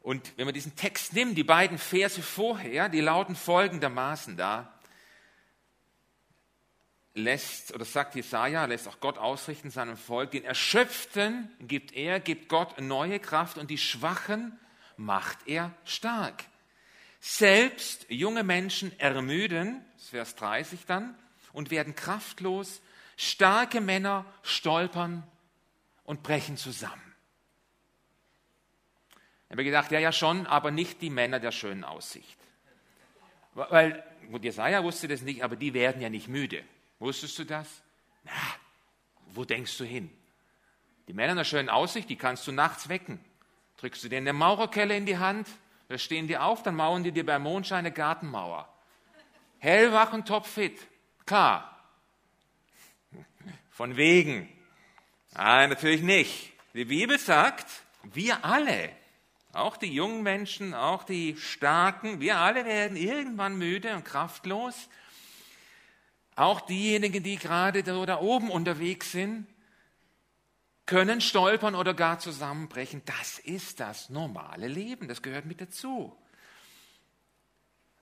Und 0.00 0.32
wenn 0.36 0.44
man 0.44 0.54
diesen 0.54 0.76
Text 0.76 1.12
nimmt, 1.12 1.36
die 1.36 1.44
beiden 1.44 1.78
Verse 1.78 2.22
vorher, 2.22 2.88
die 2.88 3.00
lauten 3.00 3.36
folgendermaßen 3.36 4.36
da, 4.36 4.72
lässt 7.14 7.74
oder 7.74 7.84
sagt 7.84 8.14
Jesaja, 8.14 8.64
lässt 8.66 8.88
auch 8.88 9.00
Gott 9.00 9.18
ausrichten 9.18 9.70
seinem 9.70 9.96
Volk, 9.96 10.30
den 10.30 10.44
Erschöpften 10.44 11.50
gibt 11.60 11.92
er, 11.92 12.20
gibt 12.20 12.48
Gott 12.48 12.80
neue 12.80 13.18
Kraft 13.18 13.58
und 13.58 13.70
die 13.70 13.78
Schwachen 13.78 14.58
macht 14.96 15.38
er 15.46 15.72
stark. 15.84 16.44
Selbst 17.20 18.06
junge 18.08 18.44
Menschen 18.44 18.98
ermüden, 18.98 19.84
das 19.96 20.08
Vers 20.08 20.36
30 20.36 20.86
dann, 20.86 21.14
und 21.52 21.70
werden 21.70 21.94
kraftlos 21.94 22.80
Starke 23.22 23.82
Männer 23.82 24.24
stolpern 24.42 25.22
und 26.04 26.22
brechen 26.22 26.56
zusammen. 26.56 27.14
Ich 29.44 29.50
habe 29.50 29.62
gedacht, 29.62 29.90
ja, 29.90 29.98
ja 29.98 30.10
schon, 30.10 30.46
aber 30.46 30.70
nicht 30.70 31.02
die 31.02 31.10
Männer 31.10 31.38
der 31.38 31.52
schönen 31.52 31.84
Aussicht. 31.84 32.38
Weil, 33.52 34.02
gut, 34.30 34.42
Jesaja 34.42 34.82
wusste 34.82 35.06
das 35.06 35.20
nicht, 35.20 35.44
aber 35.44 35.56
die 35.56 35.74
werden 35.74 36.00
ja 36.00 36.08
nicht 36.08 36.28
müde. 36.28 36.64
Wusstest 36.98 37.38
du 37.38 37.44
das? 37.44 37.82
Na, 38.24 38.32
wo 39.26 39.44
denkst 39.44 39.76
du 39.76 39.84
hin? 39.84 40.10
Die 41.06 41.12
Männer 41.12 41.34
der 41.34 41.44
schönen 41.44 41.68
Aussicht, 41.68 42.08
die 42.08 42.16
kannst 42.16 42.46
du 42.46 42.52
nachts 42.52 42.88
wecken. 42.88 43.22
Drückst 43.76 44.02
du 44.02 44.08
denen 44.08 44.28
eine 44.28 44.38
Maurerkelle 44.38 44.96
in 44.96 45.04
die 45.04 45.18
Hand, 45.18 45.46
da 45.88 45.98
stehen 45.98 46.26
die 46.26 46.38
auf, 46.38 46.62
dann 46.62 46.74
mauern 46.74 47.04
die 47.04 47.12
dir 47.12 47.26
bei 47.26 47.38
Mondschein 47.38 47.80
eine 47.80 47.92
Gartenmauer. 47.92 48.66
Hellwach 49.58 50.14
und 50.14 50.26
topfit. 50.26 50.78
Klar, 51.26 51.79
von 53.80 53.96
wegen. 53.96 54.46
Nein, 55.32 55.70
natürlich 55.70 56.02
nicht. 56.02 56.52
Die 56.74 56.84
Bibel 56.84 57.18
sagt, 57.18 57.64
wir 58.02 58.44
alle, 58.44 58.90
auch 59.54 59.78
die 59.78 59.90
jungen 59.90 60.22
Menschen, 60.22 60.74
auch 60.74 61.02
die 61.02 61.34
Starken, 61.38 62.20
wir 62.20 62.36
alle 62.36 62.66
werden 62.66 62.94
irgendwann 62.98 63.56
müde 63.56 63.96
und 63.96 64.04
kraftlos. 64.04 64.74
Auch 66.36 66.60
diejenigen, 66.60 67.22
die 67.22 67.36
gerade 67.36 67.82
da, 67.82 68.04
da 68.04 68.20
oben 68.20 68.50
unterwegs 68.50 69.12
sind, 69.12 69.46
können 70.84 71.22
stolpern 71.22 71.74
oder 71.74 71.94
gar 71.94 72.18
zusammenbrechen. 72.18 73.00
Das 73.06 73.38
ist 73.38 73.80
das 73.80 74.10
normale 74.10 74.68
Leben, 74.68 75.08
das 75.08 75.22
gehört 75.22 75.46
mit 75.46 75.62
dazu. 75.62 76.14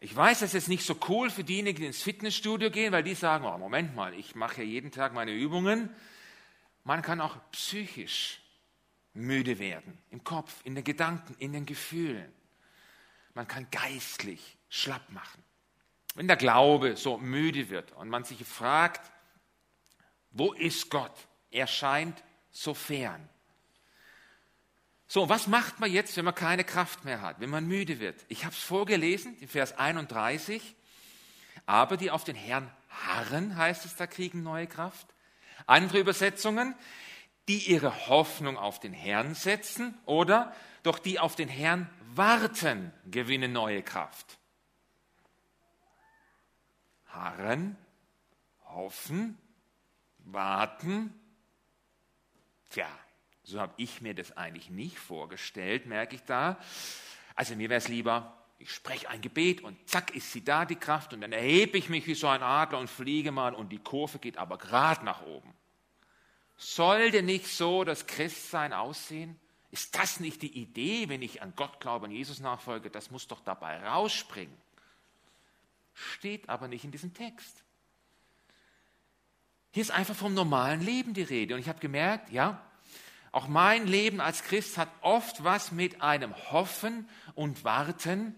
Ich 0.00 0.14
weiß, 0.14 0.40
das 0.40 0.54
ist 0.54 0.68
nicht 0.68 0.84
so 0.84 0.96
cool 1.08 1.28
für 1.28 1.42
diejenigen, 1.42 1.80
die 1.80 1.86
ins 1.86 2.02
Fitnessstudio 2.02 2.70
gehen, 2.70 2.92
weil 2.92 3.02
die 3.02 3.14
sagen, 3.14 3.44
oh, 3.44 3.58
Moment 3.58 3.96
mal, 3.96 4.14
ich 4.14 4.34
mache 4.36 4.62
ja 4.62 4.68
jeden 4.68 4.92
Tag 4.92 5.12
meine 5.12 5.32
Übungen. 5.32 5.90
Man 6.84 7.02
kann 7.02 7.20
auch 7.20 7.36
psychisch 7.50 8.40
müde 9.12 9.58
werden, 9.58 9.98
im 10.10 10.22
Kopf, 10.22 10.60
in 10.64 10.76
den 10.76 10.84
Gedanken, 10.84 11.34
in 11.38 11.52
den 11.52 11.66
Gefühlen. 11.66 12.32
Man 13.34 13.48
kann 13.48 13.66
geistlich 13.70 14.56
schlapp 14.68 15.10
machen. 15.10 15.42
Wenn 16.14 16.28
der 16.28 16.36
Glaube 16.36 16.96
so 16.96 17.18
müde 17.18 17.68
wird 17.68 17.92
und 17.92 18.08
man 18.08 18.24
sich 18.24 18.44
fragt, 18.44 19.10
wo 20.30 20.52
ist 20.52 20.90
Gott? 20.90 21.14
Er 21.50 21.66
scheint 21.66 22.22
so 22.50 22.74
fern. 22.74 23.28
So, 25.10 25.30
was 25.30 25.46
macht 25.46 25.80
man 25.80 25.90
jetzt, 25.90 26.18
wenn 26.18 26.26
man 26.26 26.34
keine 26.34 26.64
Kraft 26.64 27.06
mehr 27.06 27.22
hat, 27.22 27.40
wenn 27.40 27.48
man 27.48 27.66
müde 27.66 27.98
wird? 27.98 28.26
Ich 28.28 28.44
habe 28.44 28.54
es 28.54 28.62
vorgelesen, 28.62 29.38
in 29.38 29.48
Vers 29.48 29.78
31. 29.78 30.76
Aber 31.64 31.96
die 31.96 32.10
auf 32.10 32.24
den 32.24 32.36
Herrn 32.36 32.70
harren, 32.90 33.56
heißt 33.56 33.86
es, 33.86 33.96
da 33.96 34.06
kriegen 34.06 34.42
neue 34.42 34.66
Kraft. 34.66 35.06
Andere 35.66 35.98
Übersetzungen, 35.98 36.74
die 37.48 37.70
ihre 37.70 38.08
Hoffnung 38.08 38.58
auf 38.58 38.80
den 38.80 38.92
Herrn 38.92 39.34
setzen 39.34 39.98
oder 40.04 40.54
doch 40.82 40.98
die 40.98 41.18
auf 41.18 41.34
den 41.36 41.48
Herrn 41.48 41.88
warten, 42.14 42.92
gewinnen 43.10 43.52
neue 43.52 43.82
Kraft. 43.82 44.38
Harren, 47.06 47.78
hoffen, 48.66 49.38
warten. 50.18 51.14
Tja, 52.68 52.88
so 53.48 53.60
habe 53.60 53.72
ich 53.78 54.02
mir 54.02 54.14
das 54.14 54.36
eigentlich 54.36 54.68
nicht 54.68 54.98
vorgestellt, 54.98 55.86
merke 55.86 56.16
ich 56.16 56.22
da. 56.24 56.58
Also 57.34 57.56
mir 57.56 57.70
wäre 57.70 57.78
es 57.78 57.88
lieber, 57.88 58.36
ich 58.58 58.70
spreche 58.74 59.08
ein 59.08 59.22
Gebet 59.22 59.62
und 59.62 59.88
zack 59.88 60.14
ist 60.14 60.32
sie 60.32 60.44
da, 60.44 60.66
die 60.66 60.76
Kraft, 60.76 61.14
und 61.14 61.22
dann 61.22 61.32
erhebe 61.32 61.78
ich 61.78 61.88
mich 61.88 62.06
wie 62.06 62.14
so 62.14 62.28
ein 62.28 62.42
Adler 62.42 62.78
und 62.78 62.90
fliege 62.90 63.32
mal 63.32 63.54
und 63.54 63.70
die 63.70 63.78
Kurve 63.78 64.18
geht 64.18 64.36
aber 64.36 64.58
gerade 64.58 65.02
nach 65.04 65.22
oben. 65.22 65.54
Sollte 66.58 67.22
nicht 67.22 67.46
so 67.46 67.84
das 67.84 68.06
Christsein 68.06 68.74
aussehen? 68.74 69.38
Ist 69.70 69.96
das 69.96 70.20
nicht 70.20 70.42
die 70.42 70.58
Idee, 70.58 71.08
wenn 71.08 71.22
ich 71.22 71.40
an 71.40 71.54
Gott 71.56 71.80
glaube, 71.80 72.06
an 72.06 72.12
Jesus 72.12 72.40
nachfolge? 72.40 72.90
Das 72.90 73.10
muss 73.10 73.28
doch 73.28 73.40
dabei 73.40 73.78
rausspringen. 73.86 74.56
Steht 75.94 76.48
aber 76.48 76.68
nicht 76.68 76.84
in 76.84 76.90
diesem 76.90 77.14
Text. 77.14 77.62
Hier 79.70 79.82
ist 79.82 79.90
einfach 79.90 80.16
vom 80.16 80.34
normalen 80.34 80.80
Leben 80.80 81.14
die 81.14 81.22
Rede. 81.22 81.54
Und 81.54 81.60
ich 81.60 81.68
habe 81.68 81.78
gemerkt, 81.78 82.30
ja, 82.30 82.67
auch 83.38 83.46
mein 83.46 83.86
Leben 83.86 84.20
als 84.20 84.42
Christ 84.42 84.78
hat 84.78 84.88
oft 85.00 85.44
was 85.44 85.70
mit 85.70 86.02
einem 86.02 86.34
Hoffen 86.50 87.08
und 87.36 87.62
Warten 87.62 88.34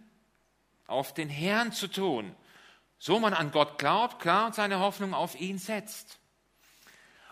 auf 0.86 1.14
den 1.14 1.30
Herrn 1.30 1.72
zu 1.72 1.88
tun. 1.88 2.36
So 2.98 3.18
man 3.18 3.32
an 3.32 3.50
Gott 3.50 3.78
glaubt, 3.78 4.20
klar, 4.20 4.44
und 4.44 4.54
seine 4.54 4.78
Hoffnung 4.78 5.14
auf 5.14 5.40
ihn 5.40 5.56
setzt. 5.56 6.18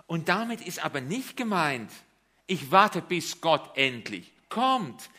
Und 0.06 0.30
damit 0.30 0.62
ist 0.62 0.82
aber 0.82 1.02
nicht 1.02 1.36
gemeint, 1.36 1.92
ich 2.46 2.70
warte, 2.70 3.02
bis 3.02 3.42
Gott 3.42 3.76
endlich 3.76 4.32
kommt, 4.48 5.10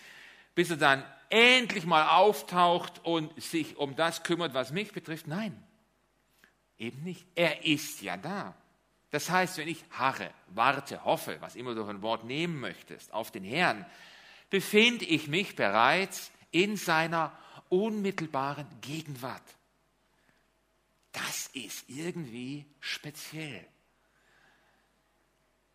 bis 0.56 0.72
er 0.72 0.78
dann 0.78 1.04
endlich 1.30 1.86
mal 1.86 2.18
auftaucht 2.18 3.06
und 3.06 3.40
sich 3.40 3.78
um 3.78 3.96
das 3.96 4.24
kümmert, 4.24 4.56
was 4.56 4.72
mich 4.72 4.92
betrifft. 4.92 5.28
Nein, 5.28 5.56
eben 6.80 7.04
nicht. 7.04 7.28
Er 7.36 7.64
ist 7.64 8.02
ja 8.02 8.18
da. 8.18 8.56
Das 9.12 9.30
heißt, 9.30 9.58
wenn 9.58 9.68
ich 9.68 9.84
harre, 9.92 10.32
warte, 10.48 11.04
hoffe, 11.04 11.38
was 11.40 11.56
immer 11.56 11.74
du 11.74 11.84
für 11.84 11.90
ein 11.90 12.02
Wort 12.02 12.26
nehmen 12.26 12.60
möchtest, 12.60 13.12
auf 13.12 13.32
den 13.32 13.44
Herrn, 13.44 13.86
befinde 14.50 15.06
ich 15.06 15.28
mich 15.28 15.56
bereits 15.56 16.32
in 16.52 16.78
seiner 16.78 17.38
unmittelbaren 17.70 18.68
Gegenwart. 18.82 19.44
Das 21.12 21.48
ist 21.54 21.90
irgendwie 21.90 22.66
speziell. 22.80 23.66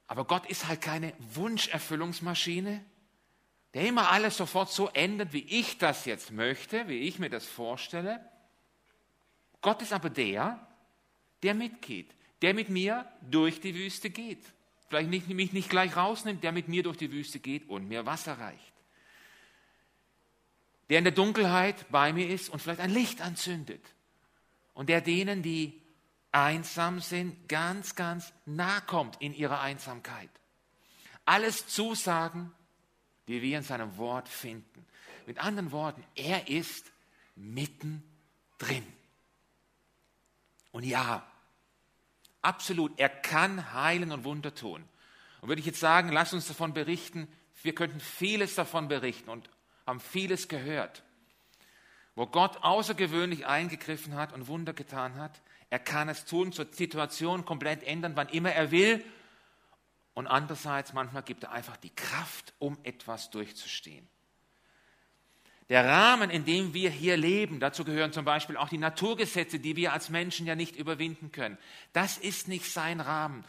Aber 0.06 0.24
Gott 0.26 0.46
ist 0.46 0.68
halt 0.68 0.80
keine 0.80 1.12
Wunscherfüllungsmaschine, 1.18 2.84
der 3.74 3.86
immer 3.86 4.10
alles 4.10 4.36
sofort 4.36 4.70
so 4.70 4.88
ändert, 4.90 5.32
wie 5.32 5.44
ich 5.44 5.78
das 5.78 6.04
jetzt 6.04 6.30
möchte, 6.30 6.86
wie 6.86 7.00
ich 7.00 7.18
mir 7.18 7.30
das 7.30 7.44
vorstelle. 7.44 8.24
Gott 9.60 9.82
ist 9.82 9.92
aber 9.92 10.10
der, 10.10 10.64
der 11.42 11.54
mitgeht, 11.54 12.14
der 12.44 12.52
mit 12.52 12.68
mir 12.68 13.10
durch 13.22 13.58
die 13.62 13.74
Wüste 13.74 14.10
geht. 14.10 14.44
Vielleicht 14.90 15.08
nicht, 15.08 15.28
mich 15.28 15.54
nicht 15.54 15.70
gleich 15.70 15.96
rausnimmt, 15.96 16.44
der 16.44 16.52
mit 16.52 16.68
mir 16.68 16.82
durch 16.82 16.98
die 16.98 17.10
Wüste 17.10 17.40
geht 17.40 17.66
und 17.70 17.88
mir 17.88 18.04
Wasser 18.04 18.38
reicht. 18.38 18.74
Der 20.90 20.98
in 20.98 21.04
der 21.04 21.14
Dunkelheit 21.14 21.90
bei 21.90 22.12
mir 22.12 22.28
ist 22.28 22.50
und 22.50 22.60
vielleicht 22.60 22.80
ein 22.80 22.90
Licht 22.90 23.22
anzündet. 23.22 23.80
Und 24.74 24.90
der 24.90 25.00
denen, 25.00 25.42
die 25.42 25.80
einsam 26.32 27.00
sind, 27.00 27.48
ganz, 27.48 27.94
ganz 27.94 28.34
nah 28.44 28.82
kommt 28.82 29.22
in 29.22 29.32
ihrer 29.32 29.62
Einsamkeit. 29.62 30.28
Alles 31.24 31.66
Zusagen, 31.68 32.52
die 33.26 33.40
wir 33.40 33.56
in 33.56 33.64
seinem 33.64 33.96
Wort 33.96 34.28
finden. 34.28 34.84
Mit 35.24 35.38
anderen 35.38 35.72
Worten, 35.72 36.04
er 36.14 36.46
ist 36.50 36.92
mittendrin. 37.36 38.02
Und 40.72 40.84
ja, 40.84 41.26
absolut, 42.44 42.98
er 42.98 43.08
kann 43.08 43.72
heilen 43.72 44.12
und 44.12 44.24
Wunder 44.24 44.54
tun. 44.54 44.84
Und 45.40 45.48
würde 45.48 45.60
ich 45.60 45.66
jetzt 45.66 45.80
sagen, 45.80 46.10
lass 46.10 46.32
uns 46.32 46.48
davon 46.48 46.72
berichten, 46.72 47.28
wir 47.62 47.74
könnten 47.74 48.00
vieles 48.00 48.54
davon 48.54 48.88
berichten 48.88 49.30
und 49.30 49.48
haben 49.86 50.00
vieles 50.00 50.48
gehört, 50.48 51.02
wo 52.14 52.26
Gott 52.26 52.58
außergewöhnlich 52.62 53.46
eingegriffen 53.46 54.14
hat 54.14 54.32
und 54.32 54.48
Wunder 54.48 54.72
getan 54.72 55.16
hat. 55.16 55.40
Er 55.70 55.78
kann 55.78 56.08
es 56.08 56.24
tun, 56.24 56.52
zur 56.52 56.66
Situation 56.70 57.44
komplett 57.44 57.82
ändern, 57.82 58.16
wann 58.16 58.28
immer 58.28 58.52
er 58.52 58.70
will 58.70 59.04
und 60.14 60.28
andererseits, 60.28 60.92
manchmal 60.92 61.24
gibt 61.24 61.42
er 61.42 61.52
einfach 61.52 61.76
die 61.76 61.94
Kraft, 61.94 62.54
um 62.58 62.78
etwas 62.84 63.30
durchzustehen. 63.30 64.08
Der 65.70 65.86
Rahmen, 65.86 66.28
in 66.28 66.44
dem 66.44 66.74
wir 66.74 66.90
hier 66.90 67.16
leben, 67.16 67.58
dazu 67.58 67.84
gehören 67.84 68.12
zum 68.12 68.24
Beispiel 68.24 68.56
auch 68.56 68.68
die 68.68 68.78
Naturgesetze, 68.78 69.58
die 69.58 69.76
wir 69.76 69.92
als 69.92 70.10
Menschen 70.10 70.46
ja 70.46 70.54
nicht 70.54 70.76
überwinden 70.76 71.32
können. 71.32 71.56
Das 71.94 72.18
ist 72.18 72.48
nicht 72.48 72.70
sein 72.70 73.00
Rahmen. 73.00 73.44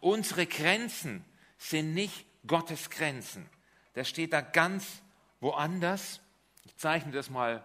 Unsere 0.00 0.46
Grenzen 0.46 1.24
sind 1.58 1.94
nicht 1.94 2.26
Gottes 2.46 2.90
Grenzen. 2.90 3.48
Der 3.94 4.04
steht 4.04 4.32
da 4.32 4.40
ganz 4.40 5.02
woanders. 5.40 6.20
Ich 6.64 6.76
zeichne 6.76 7.12
das 7.12 7.30
mal, 7.30 7.64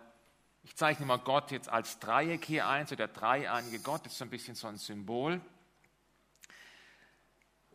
ich 0.63 0.75
zeichne 0.75 1.07
mal 1.07 1.17
Gott 1.17 1.51
jetzt 1.51 1.69
als 1.69 1.97
Dreieck 1.97 2.45
hier 2.45 2.67
ein, 2.67 2.85
so 2.85 2.95
der 2.95 3.07
dreieinige 3.07 3.79
Gott 3.79 4.05
ist 4.05 4.19
so 4.19 4.25
ein 4.25 4.29
bisschen 4.29 4.53
so 4.53 4.67
ein 4.67 4.77
Symbol. 4.77 5.41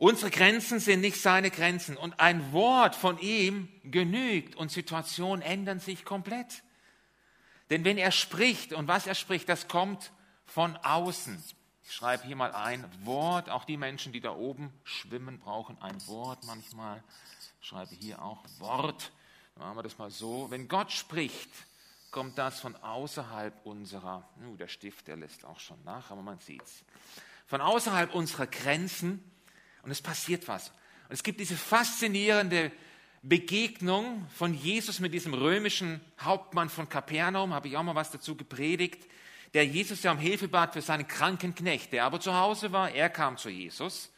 Unsere 0.03 0.31
Grenzen 0.31 0.81
sind 0.81 0.99
nicht 0.99 1.21
seine 1.21 1.49
Grenzen 1.49 1.95
und 1.95 2.19
ein 2.19 2.51
Wort 2.51 2.93
von 2.93 3.17
ihm 3.19 3.69
genügt 3.85 4.53
und 4.57 4.69
Situationen 4.69 5.41
ändern 5.41 5.79
sich 5.79 6.03
komplett. 6.03 6.61
Denn 7.69 7.85
wenn 7.85 7.97
er 7.97 8.11
spricht 8.11 8.73
und 8.73 8.89
was 8.89 9.07
er 9.07 9.15
spricht, 9.15 9.47
das 9.47 9.69
kommt 9.69 10.11
von 10.45 10.75
außen. 10.75 11.41
Ich 11.85 11.93
schreibe 11.93 12.25
hier 12.25 12.35
mal 12.35 12.51
ein 12.51 12.83
Wort. 13.05 13.49
Auch 13.49 13.63
die 13.63 13.77
Menschen, 13.77 14.11
die 14.11 14.19
da 14.19 14.35
oben 14.35 14.73
schwimmen, 14.83 15.39
brauchen 15.39 15.81
ein 15.81 16.05
Wort 16.07 16.43
manchmal. 16.47 17.01
Ich 17.61 17.69
schreibe 17.69 17.95
hier 17.95 18.21
auch 18.21 18.43
Wort. 18.59 19.13
Dann 19.55 19.63
machen 19.63 19.77
wir 19.77 19.83
das 19.83 19.97
mal 19.97 20.11
so. 20.11 20.51
Wenn 20.51 20.67
Gott 20.67 20.91
spricht, 20.91 21.49
kommt 22.11 22.37
das 22.37 22.59
von 22.59 22.75
außerhalb 22.75 23.65
unserer, 23.65 24.27
uh, 24.45 24.57
der 24.57 24.67
Stift, 24.67 25.07
der 25.07 25.15
lässt 25.15 25.45
auch 25.45 25.61
schon 25.61 25.81
nach, 25.85 26.11
aber 26.11 26.23
man 26.23 26.39
sieht 26.39 26.61
es. 26.61 26.83
Von 27.47 27.61
außerhalb 27.61 28.13
unserer 28.13 28.47
Grenzen 28.47 29.23
und 29.83 29.91
es 29.91 30.01
passiert 30.01 30.47
was. 30.47 30.69
Und 31.07 31.13
es 31.13 31.23
gibt 31.23 31.39
diese 31.39 31.55
faszinierende 31.55 32.71
Begegnung 33.21 34.27
von 34.35 34.53
Jesus 34.53 34.99
mit 34.99 35.13
diesem 35.13 35.33
römischen 35.33 36.01
Hauptmann 36.19 36.69
von 36.69 36.89
Kapernaum, 36.89 37.53
habe 37.53 37.67
ich 37.67 37.77
auch 37.77 37.83
mal 37.83 37.95
was 37.95 38.11
dazu 38.11 38.35
gepredigt, 38.35 39.07
der 39.53 39.65
Jesus 39.65 40.03
ja 40.03 40.11
um 40.11 40.17
Hilfe 40.17 40.47
bat 40.47 40.73
für 40.73 40.81
seinen 40.81 41.07
kranken 41.07 41.53
Knecht, 41.53 41.93
der 41.93 42.05
aber 42.05 42.19
zu 42.19 42.33
Hause 42.33 42.71
war, 42.71 42.89
er 42.91 43.09
kam 43.09 43.37
zu 43.37 43.49
Jesus. 43.49 44.11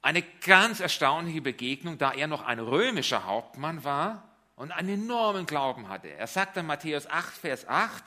Eine 0.00 0.22
ganz 0.22 0.80
erstaunliche 0.80 1.42
Begegnung, 1.42 1.98
da 1.98 2.12
er 2.12 2.28
noch 2.28 2.46
ein 2.46 2.60
römischer 2.60 3.24
Hauptmann 3.24 3.82
war 3.82 4.36
und 4.54 4.70
einen 4.70 5.02
enormen 5.02 5.44
Glauben 5.44 5.88
hatte. 5.88 6.08
Er 6.08 6.28
sagt 6.28 6.56
dann 6.56 6.66
Matthäus 6.66 7.06
8, 7.08 7.36
Vers 7.36 7.68
8, 7.68 8.04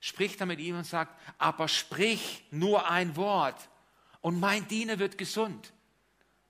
spricht 0.00 0.40
er 0.40 0.46
mit 0.46 0.58
ihm 0.58 0.76
und 0.76 0.84
sagt, 0.84 1.14
aber 1.38 1.68
sprich 1.68 2.44
nur 2.50 2.90
ein 2.90 3.16
Wort 3.16 3.68
und 4.28 4.40
mein 4.40 4.68
Diener 4.68 4.98
wird 4.98 5.16
gesund. 5.16 5.72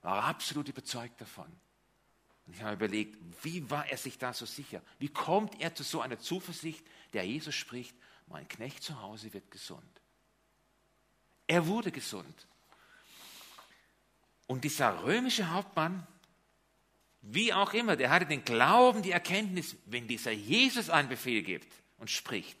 War 0.01 0.25
absolut 0.25 0.67
überzeugt 0.67 1.21
davon. 1.21 1.45
Und 2.45 2.53
ich 2.53 2.61
habe 2.61 2.73
überlegt, 2.73 3.17
wie 3.41 3.69
war 3.69 3.87
er 3.87 3.95
sich 3.95 4.17
da 4.17 4.33
so 4.33 4.45
sicher? 4.45 4.81
Wie 4.97 5.07
kommt 5.07 5.61
er 5.61 5.73
zu 5.73 5.83
so 5.83 6.01
einer 6.01 6.19
Zuversicht, 6.19 6.85
der 7.13 7.25
Jesus 7.25 7.55
spricht, 7.55 7.95
mein 8.27 8.45
Knecht 8.49 8.83
zu 8.83 9.01
Hause 9.01 9.31
wird 9.31 9.49
gesund? 9.49 10.01
Er 11.47 11.67
wurde 11.67 11.89
gesund. 11.89 12.47
Und 14.45 14.65
dieser 14.65 15.05
römische 15.05 15.49
Hauptmann, 15.49 16.05
wie 17.21 17.53
auch 17.53 17.73
immer, 17.73 17.95
der 17.95 18.09
hatte 18.09 18.25
den 18.25 18.43
Glauben, 18.43 19.03
die 19.03 19.11
Erkenntnis, 19.11 19.77
wenn 19.85 20.05
dieser 20.05 20.31
Jesus 20.31 20.89
einen 20.89 21.07
Befehl 21.07 21.43
gibt 21.43 21.71
und 21.97 22.09
spricht, 22.09 22.59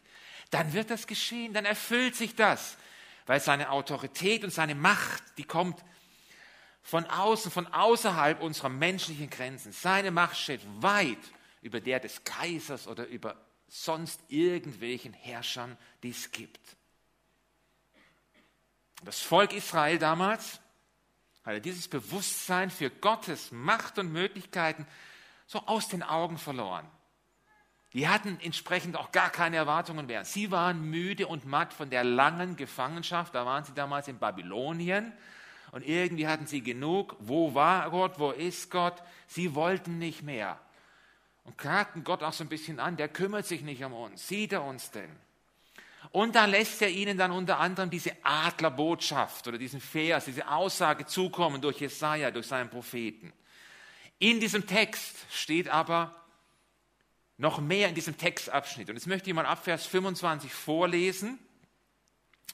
dann 0.49 0.71
wird 0.71 0.89
das 0.89 1.07
geschehen, 1.07 1.51
dann 1.51 1.65
erfüllt 1.65 2.15
sich 2.15 2.35
das 2.35 2.77
weil 3.29 3.39
seine 3.39 3.69
Autorität 3.69 4.43
und 4.43 4.49
seine 4.49 4.73
Macht, 4.73 5.21
die 5.37 5.43
kommt 5.43 5.85
von 6.81 7.05
außen, 7.05 7.51
von 7.51 7.67
außerhalb 7.67 8.41
unserer 8.41 8.69
menschlichen 8.69 9.29
Grenzen. 9.29 9.71
Seine 9.71 10.09
Macht 10.09 10.35
steht 10.35 10.61
weit 10.81 11.19
über 11.61 11.79
der 11.79 11.99
des 11.99 12.23
Kaisers 12.23 12.87
oder 12.87 13.05
über 13.05 13.39
sonst 13.67 14.19
irgendwelchen 14.29 15.13
Herrschern, 15.13 15.77
die 16.01 16.09
es 16.09 16.31
gibt. 16.31 16.59
Das 19.03 19.19
Volk 19.19 19.53
Israel 19.53 19.99
damals 19.99 20.59
hatte 21.43 21.61
dieses 21.61 21.87
Bewusstsein 21.87 22.71
für 22.71 22.89
Gottes 22.89 23.51
Macht 23.51 23.99
und 23.99 24.11
Möglichkeiten 24.11 24.87
so 25.45 25.59
aus 25.67 25.87
den 25.87 26.01
Augen 26.01 26.39
verloren. 26.39 26.89
Die 27.93 28.07
hatten 28.07 28.37
entsprechend 28.41 28.95
auch 28.95 29.11
gar 29.11 29.31
keine 29.31 29.55
Erwartungen 29.55 30.05
mehr. 30.05 30.23
Sie 30.23 30.51
waren 30.51 30.89
müde 30.89 31.27
und 31.27 31.45
matt 31.45 31.73
von 31.73 31.89
der 31.89 32.03
langen 32.03 32.55
Gefangenschaft. 32.55 33.33
Da 33.33 33.45
waren 33.45 33.63
sie 33.63 33.73
damals 33.73 34.07
in 34.07 34.19
Babylonien. 34.19 35.11
Und 35.71 35.87
irgendwie 35.87 36.27
hatten 36.27 36.45
sie 36.45 36.61
genug. 36.61 37.15
Wo 37.19 37.55
war 37.55 37.89
Gott? 37.89 38.19
Wo 38.19 38.31
ist 38.31 38.69
Gott? 38.69 39.01
Sie 39.27 39.55
wollten 39.55 39.97
nicht 39.97 40.21
mehr. 40.21 40.59
Und 41.45 41.57
klagten 41.57 42.03
Gott 42.03 42.21
auch 42.21 42.33
so 42.33 42.43
ein 42.43 42.49
bisschen 42.49 42.79
an. 42.79 42.95
Der 42.95 43.07
kümmert 43.07 43.47
sich 43.47 43.61
nicht 43.61 43.83
um 43.83 43.93
uns. 43.93 44.27
Sieht 44.27 44.53
er 44.53 44.63
uns 44.63 44.91
denn? 44.91 45.09
Und 46.11 46.35
da 46.35 46.45
lässt 46.45 46.81
er 46.81 46.89
ihnen 46.89 47.17
dann 47.17 47.31
unter 47.31 47.59
anderem 47.59 47.89
diese 47.89 48.11
Adlerbotschaft 48.23 49.47
oder 49.47 49.57
diesen 49.57 49.81
Vers, 49.81 50.25
diese 50.25 50.47
Aussage 50.47 51.05
zukommen 51.05 51.61
durch 51.61 51.79
Jesaja, 51.81 52.31
durch 52.31 52.47
seinen 52.47 52.69
Propheten. 52.69 53.33
In 54.17 54.39
diesem 54.39 54.65
Text 54.65 55.17
steht 55.31 55.69
aber, 55.69 56.15
noch 57.39 57.61
mehr 57.61 57.87
in 57.87 57.95
diesem 57.95 58.17
Textabschnitt. 58.17 58.89
Und 58.89 58.97
jetzt 58.97 59.07
möchte 59.07 59.29
ich 59.29 59.35
mal 59.35 59.45
ab 59.45 59.63
Vers 59.63 59.85
25 59.87 60.53
vorlesen 60.53 61.39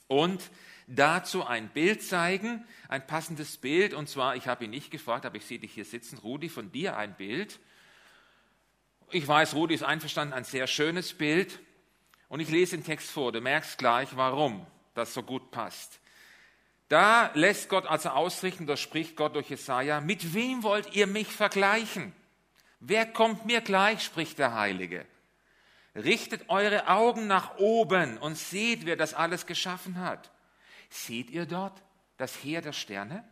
und 0.06 0.40
dazu 0.86 1.44
ein 1.44 1.68
Bild 1.68 2.04
zeigen, 2.04 2.64
ein 2.88 3.04
passendes 3.04 3.56
Bild. 3.56 3.94
Und 3.94 4.08
zwar, 4.08 4.36
ich 4.36 4.46
habe 4.46 4.64
ihn 4.64 4.70
nicht 4.70 4.92
gefragt, 4.92 5.26
aber 5.26 5.36
ich 5.36 5.44
sehe 5.44 5.58
dich 5.58 5.72
hier 5.72 5.84
sitzen, 5.84 6.18
Rudi, 6.18 6.48
von 6.48 6.70
dir 6.70 6.96
ein 6.96 7.16
Bild. 7.16 7.58
Ich 9.10 9.26
weiß, 9.26 9.54
Rudi 9.54 9.74
ist 9.74 9.82
einverstanden, 9.82 10.32
ein 10.32 10.44
sehr 10.44 10.68
schönes 10.68 11.14
Bild. 11.14 11.58
Und 12.28 12.38
ich 12.38 12.48
lese 12.48 12.76
den 12.76 12.84
Text 12.84 13.10
vor, 13.10 13.32
du 13.32 13.40
merkst 13.40 13.78
gleich, 13.78 14.16
warum 14.16 14.64
das 14.94 15.12
so 15.12 15.24
gut 15.24 15.50
passt. 15.50 15.98
Da 16.88 17.32
lässt 17.34 17.68
Gott 17.68 17.86
also 17.86 18.10
ausrichten, 18.10 18.68
da 18.68 18.76
spricht 18.76 19.16
Gott 19.16 19.34
durch 19.34 19.50
Jesaja, 19.50 20.00
mit 20.00 20.32
wem 20.32 20.62
wollt 20.62 20.94
ihr 20.94 21.08
mich 21.08 21.26
vergleichen? 21.26 22.14
Wer 22.80 23.06
kommt 23.06 23.46
mir 23.46 23.60
gleich, 23.60 24.02
spricht 24.02 24.38
der 24.38 24.54
Heilige. 24.54 25.06
Richtet 25.94 26.48
eure 26.50 26.88
Augen 26.88 27.26
nach 27.26 27.56
oben 27.56 28.18
und 28.18 28.36
seht, 28.36 28.84
wer 28.84 28.96
das 28.96 29.14
alles 29.14 29.46
geschaffen 29.46 29.98
hat. 29.98 30.30
Seht 30.90 31.30
ihr 31.30 31.46
dort 31.46 31.82
das 32.18 32.34
Heer 32.44 32.60
der 32.60 32.72
Sterne? 32.72 33.24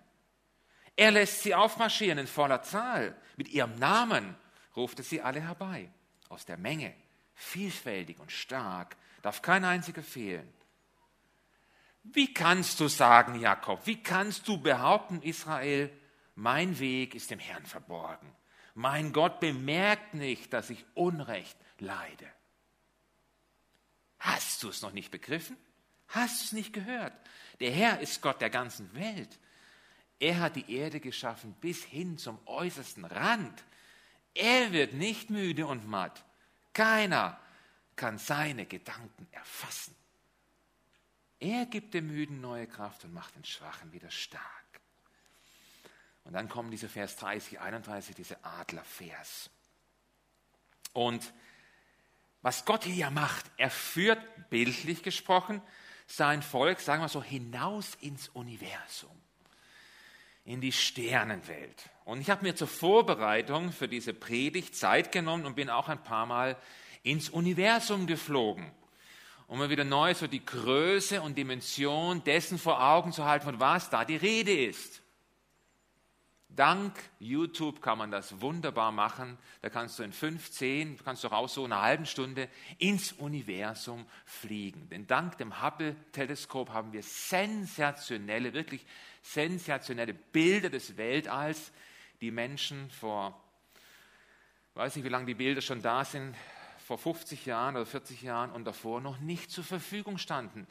Er 0.97 1.11
lässt 1.11 1.43
sie 1.43 1.55
aufmarschieren 1.55 2.19
in 2.19 2.27
voller 2.27 2.63
Zahl. 2.63 3.17
Mit 3.37 3.49
ihrem 3.49 3.79
Namen 3.79 4.35
ruft 4.77 4.99
er 4.99 5.05
sie 5.05 5.21
alle 5.21 5.41
herbei. 5.41 5.91
Aus 6.29 6.47
der 6.47 6.57
Menge, 6.57 6.95
vielfältig 7.35 8.19
und 8.19 8.33
stark, 8.33 8.97
darf 9.23 9.43
kein 9.43 9.65
einziger 9.65 10.03
fehlen. 10.03 10.51
Wie 12.03 12.33
kannst 12.33 12.81
du 12.81 12.89
sagen, 12.89 13.41
Jakob, 13.41 13.87
wie 13.87 14.03
kannst 14.03 14.47
du 14.47 14.59
behaupten, 14.59 15.23
Israel, 15.23 15.91
mein 16.35 16.79
Weg 16.79 17.15
ist 17.15 17.31
dem 17.31 17.39
Herrn 17.39 17.65
verborgen? 17.65 18.31
Mein 18.75 19.13
Gott 19.13 19.41
bemerkt 19.41 20.15
nicht, 20.15 20.53
dass 20.53 20.71
ich 20.71 20.85
Unrecht 20.95 21.57
leide. 21.79 22.29
Hast 24.19 24.63
du 24.63 24.69
es 24.69 24.83
noch 24.83 24.93
nicht 24.93 25.11
begriffen? 25.11 25.57
Hast 26.09 26.41
du 26.41 26.45
es 26.47 26.53
nicht 26.53 26.73
gehört? 26.73 27.13
Der 27.61 27.71
Herr 27.71 28.01
ist 28.01 28.21
Gott 28.21 28.41
der 28.41 28.51
ganzen 28.51 28.93
Welt. 28.95 29.39
Er 30.19 30.41
hat 30.41 30.57
die 30.57 30.75
Erde 30.75 31.01
geschaffen 31.01 31.55
bis 31.61 31.85
hin 31.85 32.19
zum 32.19 32.39
äußersten 32.47 33.05
Rand. 33.05 33.65
Er 34.35 34.73
wird 34.73 34.95
nicht 34.95 35.31
müde 35.31 35.67
und 35.67 35.89
matt. 35.89 36.25
Keiner 36.73 37.39
kann 37.95 38.19
seine 38.19 38.67
Gedanken 38.67 39.29
erfassen. 39.31 39.95
Er 41.39 41.67
gibt 41.67 41.95
dem 41.95 42.09
Müden 42.09 42.41
neue 42.41 42.67
Kraft 42.67 43.05
und 43.05 43.13
macht 43.13 43.37
den 43.37 43.45
Schwachen 43.45 43.93
wieder 43.93 44.11
stark. 44.11 44.64
Und 46.25 46.33
dann 46.33 46.49
kommen 46.49 46.71
diese 46.71 46.89
Vers 46.89 47.17
30, 47.17 47.61
31, 47.61 48.15
diese 48.15 48.43
Adlervers. 48.45 49.51
Und 50.93 51.33
was 52.41 52.65
Gott 52.65 52.85
hier 52.85 52.95
ja 52.95 53.11
macht, 53.11 53.45
er 53.57 53.71
führt 53.71 54.51
bildlich 54.51 55.03
gesprochen 55.03 55.63
sein 56.07 56.43
Volk, 56.43 56.81
sagen 56.81 57.03
wir 57.03 57.09
so, 57.09 57.23
hinaus 57.23 57.95
ins 58.01 58.29
Universum, 58.29 59.17
in 60.45 60.61
die 60.61 60.73
Sternenwelt. 60.73 61.91
Und 62.05 62.21
ich 62.21 62.29
habe 62.31 62.45
mir 62.45 62.55
zur 62.55 62.69
Vorbereitung 62.69 63.73
für 63.73 63.89
diese 63.89 64.13
Predigt 64.13 64.77
Zeit 64.77 65.13
genommen 65.13 65.47
und 65.47 65.57
bin 65.57 65.71
auch 65.71 65.89
ein 65.89 66.03
paar 66.03 66.27
Mal 66.27 66.57
ins 67.03 67.31
Universum 67.31 68.07
geflogen, 68.07 68.71
um 69.47 69.59
mir 69.59 69.71
wieder 69.71 69.85
neu 69.85 70.15
so 70.15 70.27
die 70.27 70.45
Größe 70.45 71.23
und 71.23 71.37
Dimension 71.37 72.23
dessen 72.25 72.59
vor 72.59 72.83
Augen 72.83 73.13
zu 73.13 73.25
halten, 73.25 73.47
von 73.47 73.61
was 73.61 73.89
da 73.91 74.05
die 74.05 74.17
Rede 74.17 74.67
ist. 74.67 75.01
Dank 76.57 76.95
YouTube 77.19 77.83
kann 77.83 77.99
man 77.99 78.11
das 78.11 78.41
wunderbar 78.41 78.93
machen. 78.93 79.39
Da 79.63 79.71
kannst 79.71 79.99
du 79.99 80.03
in 80.03 80.13
15, 80.13 80.99
kannst 81.05 81.25
du 81.25 81.29
raus 81.29 81.55
so 81.55 81.65
eine 81.65 81.81
halben 81.81 82.07
Stunde 82.07 82.49
ins 82.79 83.13
Universum 83.13 84.07
fliegen. 84.25 84.89
Denn 84.89 85.07
dank 85.07 85.39
dem 85.39 85.63
Hubble-Teleskop 85.63 86.71
haben 86.71 86.93
wir 86.93 87.03
sensationelle, 87.03 88.53
wirklich 88.53 88.87
sensationelle 89.23 90.15
Bilder 90.15 90.71
des 90.71 90.97
Weltalls, 90.97 91.73
die 92.21 92.31
Menschen 92.31 92.89
vor, 92.91 93.43
weiß 94.75 94.97
nicht, 94.97 95.05
wie 95.05 95.11
lange 95.11 95.27
die 95.27 95.35
Bilder 95.35 95.61
schon 95.61 95.83
da 95.83 96.05
sind, 96.05 96.37
vor 96.87 96.99
50 96.99 97.47
Jahren 97.47 97.77
oder 97.77 97.87
40 97.87 98.23
Jahren 98.23 98.51
und 98.51 98.65
davor 98.65 99.01
noch 99.01 99.19
nicht 99.19 99.51
zur 99.51 99.65
Verfügung 99.65 100.19
standen. 100.19 100.67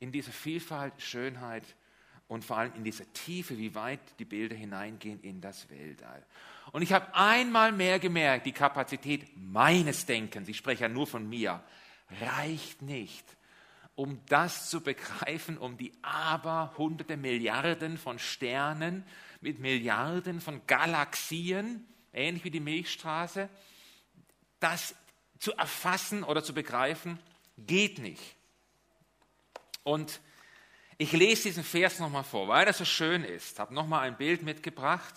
In 0.00 0.10
dieser 0.10 0.32
Vielfalt, 0.32 1.00
Schönheit 1.00 1.64
und 2.28 2.44
vor 2.44 2.58
allem 2.58 2.74
in 2.74 2.84
dieser 2.84 3.10
Tiefe, 3.12 3.58
wie 3.58 3.74
weit 3.74 4.00
die 4.18 4.24
Bilder 4.24 4.56
hineingehen 4.56 5.20
in 5.20 5.40
das 5.40 5.68
Weltall. 5.70 6.24
Und 6.72 6.82
ich 6.82 6.92
habe 6.92 7.14
einmal 7.14 7.72
mehr 7.72 7.98
gemerkt, 7.98 8.46
die 8.46 8.52
Kapazität 8.52 9.26
meines 9.36 10.06
Denkens, 10.06 10.48
ich 10.48 10.56
spreche 10.56 10.82
ja 10.82 10.88
nur 10.88 11.06
von 11.06 11.28
mir, 11.28 11.62
reicht 12.20 12.82
nicht, 12.82 13.24
um 13.94 14.20
das 14.26 14.70
zu 14.70 14.80
begreifen, 14.80 15.58
um 15.58 15.76
die 15.76 15.92
aber 16.02 16.72
hunderte 16.78 17.16
Milliarden 17.16 17.98
von 17.98 18.18
Sternen 18.18 19.04
mit 19.40 19.58
Milliarden 19.58 20.40
von 20.40 20.66
Galaxien, 20.66 21.86
ähnlich 22.12 22.44
wie 22.44 22.50
die 22.50 22.60
Milchstraße, 22.60 23.48
das 24.60 24.94
zu 25.38 25.52
erfassen 25.54 26.22
oder 26.22 26.42
zu 26.42 26.54
begreifen, 26.54 27.18
geht 27.58 27.98
nicht. 27.98 28.36
Und 29.82 30.20
ich 31.02 31.10
lese 31.10 31.44
diesen 31.44 31.64
Vers 31.64 31.98
nochmal 31.98 32.22
vor, 32.22 32.46
weil 32.46 32.64
das 32.64 32.78
so 32.78 32.84
schön 32.84 33.24
ist. 33.24 33.54
Ich 33.54 33.58
habe 33.58 33.74
nochmal 33.74 34.06
ein 34.06 34.16
Bild 34.16 34.42
mitgebracht. 34.42 35.12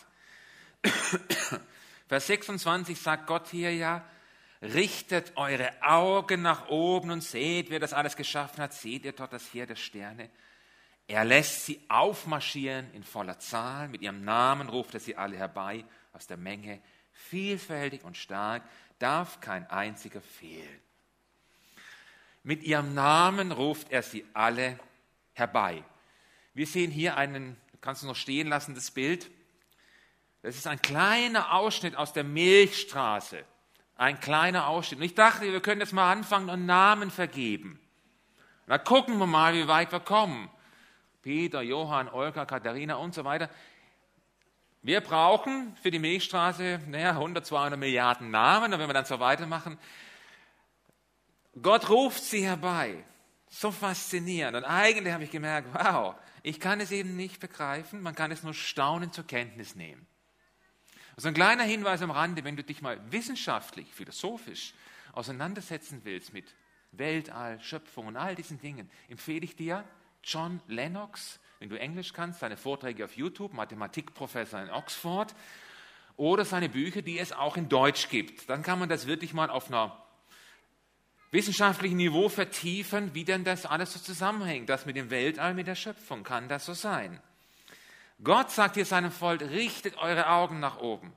Vers 2.07 2.27
26 2.27 2.99
sagt 2.99 3.27
Gott 3.27 3.49
hier 3.49 3.71
ja, 3.71 4.03
richtet 4.63 5.33
eure 5.35 5.71
Augen 5.83 6.41
nach 6.41 6.69
oben 6.69 7.11
und 7.11 7.21
seht, 7.21 7.69
wer 7.69 7.79
das 7.79 7.93
alles 7.93 8.15
geschaffen 8.15 8.63
hat. 8.63 8.73
Seht 8.73 9.05
ihr 9.05 9.11
dort 9.11 9.33
das 9.33 9.53
Heer 9.53 9.67
der 9.67 9.75
Sterne? 9.75 10.31
Er 11.07 11.23
lässt 11.23 11.67
sie 11.67 11.79
aufmarschieren 11.87 12.91
in 12.93 13.03
voller 13.03 13.37
Zahl. 13.37 13.87
Mit 13.87 14.01
ihrem 14.01 14.25
Namen 14.25 14.69
ruft 14.69 14.95
er 14.95 14.99
sie 14.99 15.15
alle 15.15 15.37
herbei 15.37 15.85
aus 16.13 16.25
der 16.25 16.37
Menge. 16.37 16.81
Vielfältig 17.13 18.03
und 18.03 18.17
stark 18.17 18.63
darf 18.97 19.39
kein 19.39 19.69
einziger 19.69 20.21
fehlen. 20.21 20.79
Mit 22.41 22.63
ihrem 22.63 22.95
Namen 22.95 23.51
ruft 23.51 23.91
er 23.91 24.01
sie 24.01 24.25
alle 24.33 24.63
herbei 24.63 24.79
herbei. 25.35 25.83
Wir 26.55 26.65
sehen 26.65 26.89
hier 26.89 27.17
einen, 27.17 27.57
kannst 27.81 28.01
du 28.01 28.07
noch 28.07 28.15
stehen 28.15 28.47
lassen, 28.47 28.73
das 28.73 28.89
Bild. 28.89 29.29
Das 30.41 30.55
ist 30.55 30.67
ein 30.67 30.81
kleiner 30.81 31.53
Ausschnitt 31.53 31.95
aus 31.95 32.13
der 32.13 32.23
Milchstraße. 32.23 33.43
Ein 33.97 34.19
kleiner 34.19 34.67
Ausschnitt. 34.67 34.99
Und 34.99 35.05
ich 35.05 35.15
dachte, 35.15 35.51
wir 35.51 35.61
können 35.61 35.81
jetzt 35.81 35.93
mal 35.93 36.11
anfangen 36.11 36.49
und 36.49 36.65
Namen 36.65 37.11
vergeben. 37.11 37.79
Dann 38.67 38.83
gucken 38.83 39.17
wir 39.19 39.27
mal, 39.27 39.53
wie 39.53 39.67
weit 39.67 39.91
wir 39.91 39.99
kommen. 39.99 40.49
Peter, 41.21 41.61
Johann, 41.61 42.09
Olga, 42.09 42.45
Katharina 42.45 42.95
und 42.95 43.13
so 43.13 43.23
weiter. 43.23 43.49
Wir 44.81 45.01
brauchen 45.01 45.75
für 45.81 45.89
die 45.89 45.99
Milchstraße 45.99 46.79
naja, 46.87 47.09
100, 47.11 47.45
200 47.45 47.79
Milliarden 47.79 48.29
Namen. 48.29 48.73
Und 48.73 48.79
wenn 48.79 48.87
wir 48.87 48.93
dann 48.93 49.05
so 49.05 49.19
weitermachen, 49.19 49.77
Gott 51.61 51.89
ruft 51.89 52.23
sie 52.23 52.45
herbei. 52.45 53.03
So 53.49 53.71
faszinierend. 53.71 54.57
Und 54.57 54.63
eigentlich 54.63 55.13
habe 55.13 55.23
ich 55.23 55.31
gemerkt, 55.31 55.69
wow, 55.73 56.15
ich 56.43 56.59
kann 56.59 56.79
es 56.79 56.91
eben 56.91 57.15
nicht 57.15 57.39
begreifen, 57.39 58.01
man 58.01 58.15
kann 58.15 58.31
es 58.31 58.43
nur 58.43 58.53
staunend 58.53 59.13
zur 59.13 59.25
Kenntnis 59.25 59.75
nehmen. 59.75 60.05
Also 61.15 61.29
ein 61.29 61.33
kleiner 61.33 61.63
Hinweis 61.63 62.01
am 62.01 62.11
Rande, 62.11 62.43
wenn 62.43 62.57
du 62.57 62.63
dich 62.63 62.81
mal 62.81 62.99
wissenschaftlich, 63.11 63.93
philosophisch 63.93 64.73
auseinandersetzen 65.13 66.01
willst 66.03 66.33
mit 66.33 66.53
Weltall, 66.91 67.59
Schöpfung 67.61 68.07
und 68.07 68.17
all 68.17 68.35
diesen 68.35 68.59
Dingen, 68.59 68.89
empfehle 69.07 69.45
ich 69.45 69.55
dir 69.55 69.85
John 70.23 70.61
Lennox, 70.67 71.39
wenn 71.59 71.69
du 71.69 71.79
Englisch 71.79 72.11
kannst, 72.11 72.41
seine 72.41 72.57
Vorträge 72.57 73.05
auf 73.05 73.15
YouTube, 73.15 73.53
Mathematikprofessor 73.53 74.61
in 74.61 74.69
Oxford, 74.69 75.33
oder 76.17 76.45
seine 76.45 76.69
Bücher, 76.69 77.01
die 77.01 77.19
es 77.19 77.33
auch 77.33 77.57
in 77.57 77.69
Deutsch 77.69 78.09
gibt. 78.09 78.49
Dann 78.49 78.63
kann 78.63 78.79
man 78.79 78.89
das 78.89 79.07
wirklich 79.07 79.33
mal 79.33 79.49
auf 79.49 79.67
einer 79.67 80.04
wissenschaftlichen 81.35 81.97
Niveau 81.97 82.29
vertiefen, 82.29 83.13
wie 83.13 83.25
denn 83.25 83.43
das 83.43 83.65
alles 83.65 83.93
so 83.93 83.99
zusammenhängt. 83.99 84.69
Das 84.69 84.85
mit 84.85 84.95
dem 84.95 85.09
Weltall, 85.11 85.53
mit 85.53 85.67
der 85.67 85.75
Schöpfung, 85.75 86.23
kann 86.23 86.49
das 86.49 86.65
so 86.65 86.73
sein? 86.73 87.19
Gott 88.23 88.49
sagt 88.51 88.75
hier 88.75 88.85
seinem 88.85 89.11
Volk, 89.11 89.41
richtet 89.41 89.97
eure 89.97 90.29
Augen 90.29 90.59
nach 90.59 90.79
oben. 90.79 91.13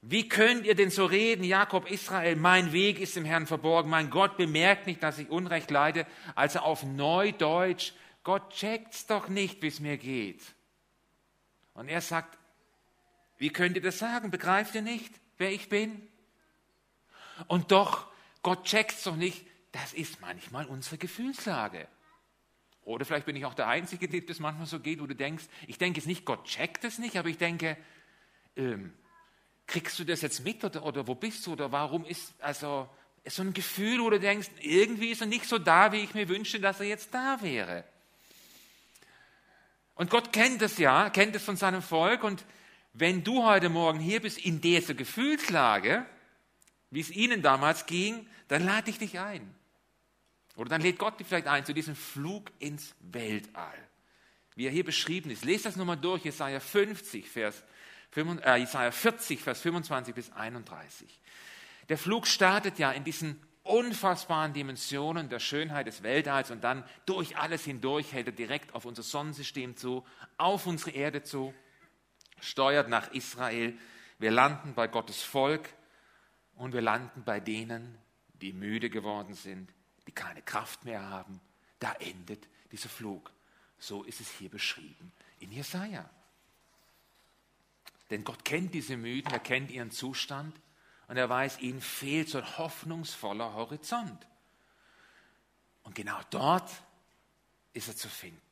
Wie 0.00 0.28
könnt 0.28 0.64
ihr 0.64 0.76
denn 0.76 0.90
so 0.90 1.04
reden, 1.06 1.42
Jakob, 1.42 1.90
Israel, 1.90 2.36
mein 2.36 2.72
Weg 2.72 3.00
ist 3.00 3.16
im 3.16 3.24
Herrn 3.24 3.48
verborgen, 3.48 3.90
mein 3.90 4.10
Gott 4.10 4.36
bemerkt 4.36 4.86
nicht, 4.86 5.02
dass 5.02 5.18
ich 5.18 5.28
Unrecht 5.28 5.72
leide, 5.72 6.06
also 6.36 6.60
auf 6.60 6.84
Neudeutsch, 6.84 7.92
Gott 8.22 8.50
checkt's 8.50 9.06
doch 9.06 9.28
nicht, 9.28 9.60
wie 9.60 9.66
es 9.66 9.80
mir 9.80 9.96
geht. 9.96 10.42
Und 11.74 11.88
er 11.88 12.00
sagt, 12.00 12.38
wie 13.38 13.50
könnt 13.50 13.76
ihr 13.76 13.82
das 13.82 13.98
sagen? 13.98 14.30
Begreift 14.30 14.74
ihr 14.76 14.82
nicht, 14.82 15.12
wer 15.36 15.50
ich 15.50 15.68
bin? 15.68 16.06
Und 17.48 17.72
doch 17.72 18.07
Gott 18.42 18.64
checkt 18.64 19.04
doch 19.06 19.16
nicht. 19.16 19.46
Das 19.72 19.92
ist 19.92 20.20
manchmal 20.20 20.66
unsere 20.66 20.98
Gefühlslage. 20.98 21.88
Oder 22.82 23.04
vielleicht 23.04 23.26
bin 23.26 23.36
ich 23.36 23.44
auch 23.44 23.54
der 23.54 23.68
Einzige, 23.68 24.08
dem 24.08 24.24
das 24.26 24.40
manchmal 24.40 24.66
so 24.66 24.80
geht, 24.80 25.00
wo 25.00 25.06
du 25.06 25.14
denkst, 25.14 25.44
ich 25.66 25.76
denke 25.76 26.00
es 26.00 26.06
nicht, 26.06 26.24
Gott 26.24 26.44
checkt 26.44 26.84
es 26.84 26.98
nicht, 26.98 27.16
aber 27.16 27.28
ich 27.28 27.36
denke, 27.36 27.76
ähm, 28.56 28.94
kriegst 29.66 29.98
du 29.98 30.04
das 30.04 30.22
jetzt 30.22 30.42
mit 30.42 30.64
oder, 30.64 30.84
oder 30.84 31.06
wo 31.06 31.14
bist 31.14 31.46
du 31.46 31.52
oder 31.52 31.70
warum 31.70 32.06
ist, 32.06 32.32
also 32.40 32.88
ist 33.24 33.36
so 33.36 33.42
ein 33.42 33.52
Gefühl, 33.52 34.00
wo 34.00 34.08
du 34.08 34.18
denkst, 34.18 34.48
irgendwie 34.60 35.10
ist 35.10 35.20
er 35.20 35.26
nicht 35.26 35.44
so 35.44 35.58
da, 35.58 35.92
wie 35.92 35.98
ich 35.98 36.14
mir 36.14 36.28
wünsche, 36.30 36.60
dass 36.60 36.80
er 36.80 36.86
jetzt 36.86 37.12
da 37.12 37.42
wäre. 37.42 37.84
Und 39.94 40.08
Gott 40.08 40.32
kennt 40.32 40.62
es 40.62 40.78
ja, 40.78 41.10
kennt 41.10 41.36
es 41.36 41.44
von 41.44 41.56
seinem 41.56 41.82
Volk 41.82 42.24
und 42.24 42.44
wenn 42.94 43.22
du 43.22 43.44
heute 43.44 43.68
Morgen 43.68 44.00
hier 44.00 44.20
bist 44.22 44.38
in 44.38 44.60
dieser 44.60 44.94
Gefühlslage, 44.94 46.06
wie 46.90 47.00
es 47.00 47.10
ihnen 47.10 47.42
damals 47.42 47.86
ging, 47.86 48.26
dann 48.48 48.64
lade 48.64 48.90
ich 48.90 48.98
dich 48.98 49.18
ein. 49.18 49.54
Oder 50.56 50.70
dann 50.70 50.80
lädt 50.80 50.98
Gott 50.98 51.20
dich 51.20 51.26
vielleicht 51.26 51.46
ein 51.46 51.64
zu 51.64 51.72
diesem 51.72 51.94
Flug 51.94 52.50
ins 52.58 52.94
Weltall. 53.00 53.78
Wie 54.56 54.66
er 54.66 54.72
hier 54.72 54.84
beschrieben 54.84 55.30
ist. 55.30 55.44
Lest 55.44 55.66
das 55.66 55.76
nochmal 55.76 55.98
durch, 55.98 56.24
Jesaja 56.24 56.58
50, 56.58 57.28
Vers, 57.28 57.62
äh, 58.16 58.56
Jesaja 58.56 58.90
40, 58.90 59.40
Vers 59.40 59.60
25 59.60 60.14
bis 60.14 60.32
31. 60.32 61.08
Der 61.88 61.96
Flug 61.96 62.26
startet 62.26 62.78
ja 62.78 62.90
in 62.90 63.04
diesen 63.04 63.40
unfassbaren 63.62 64.52
Dimensionen 64.52 65.28
der 65.28 65.38
Schönheit 65.38 65.86
des 65.86 66.02
Weltalls 66.02 66.50
und 66.50 66.64
dann 66.64 66.82
durch 67.06 67.36
alles 67.36 67.64
hindurch 67.64 68.12
hält 68.12 68.26
er 68.26 68.32
direkt 68.32 68.74
auf 68.74 68.84
unser 68.84 69.02
Sonnensystem 69.02 69.76
zu, 69.76 70.04
auf 70.38 70.66
unsere 70.66 70.90
Erde 70.90 71.22
zu, 71.22 71.54
steuert 72.40 72.88
nach 72.88 73.12
Israel. 73.12 73.78
Wir 74.18 74.30
landen 74.30 74.74
bei 74.74 74.88
Gottes 74.88 75.22
Volk 75.22 75.68
und 76.58 76.72
wir 76.72 76.82
landen 76.82 77.24
bei 77.24 77.40
denen, 77.40 77.96
die 78.34 78.52
müde 78.52 78.90
geworden 78.90 79.34
sind, 79.34 79.72
die 80.06 80.12
keine 80.12 80.42
Kraft 80.42 80.84
mehr 80.84 81.08
haben. 81.08 81.40
Da 81.78 81.92
endet 81.94 82.46
dieser 82.70 82.88
Flug. 82.88 83.32
So 83.78 84.02
ist 84.02 84.20
es 84.20 84.30
hier 84.30 84.50
beschrieben 84.50 85.12
in 85.38 85.52
Jesaja. 85.52 86.08
Denn 88.10 88.24
Gott 88.24 88.44
kennt 88.44 88.74
diese 88.74 88.96
Müden, 88.96 89.32
er 89.32 89.38
kennt 89.38 89.70
ihren 89.70 89.90
Zustand 89.90 90.60
und 91.06 91.16
er 91.16 91.28
weiß, 91.28 91.60
ihnen 91.60 91.80
fehlt 91.80 92.28
so 92.28 92.38
ein 92.38 92.58
hoffnungsvoller 92.58 93.54
Horizont. 93.54 94.26
Und 95.82 95.94
genau 95.94 96.20
dort 96.30 96.70
ist 97.72 97.88
er 97.88 97.96
zu 97.96 98.08
finden. 98.08 98.42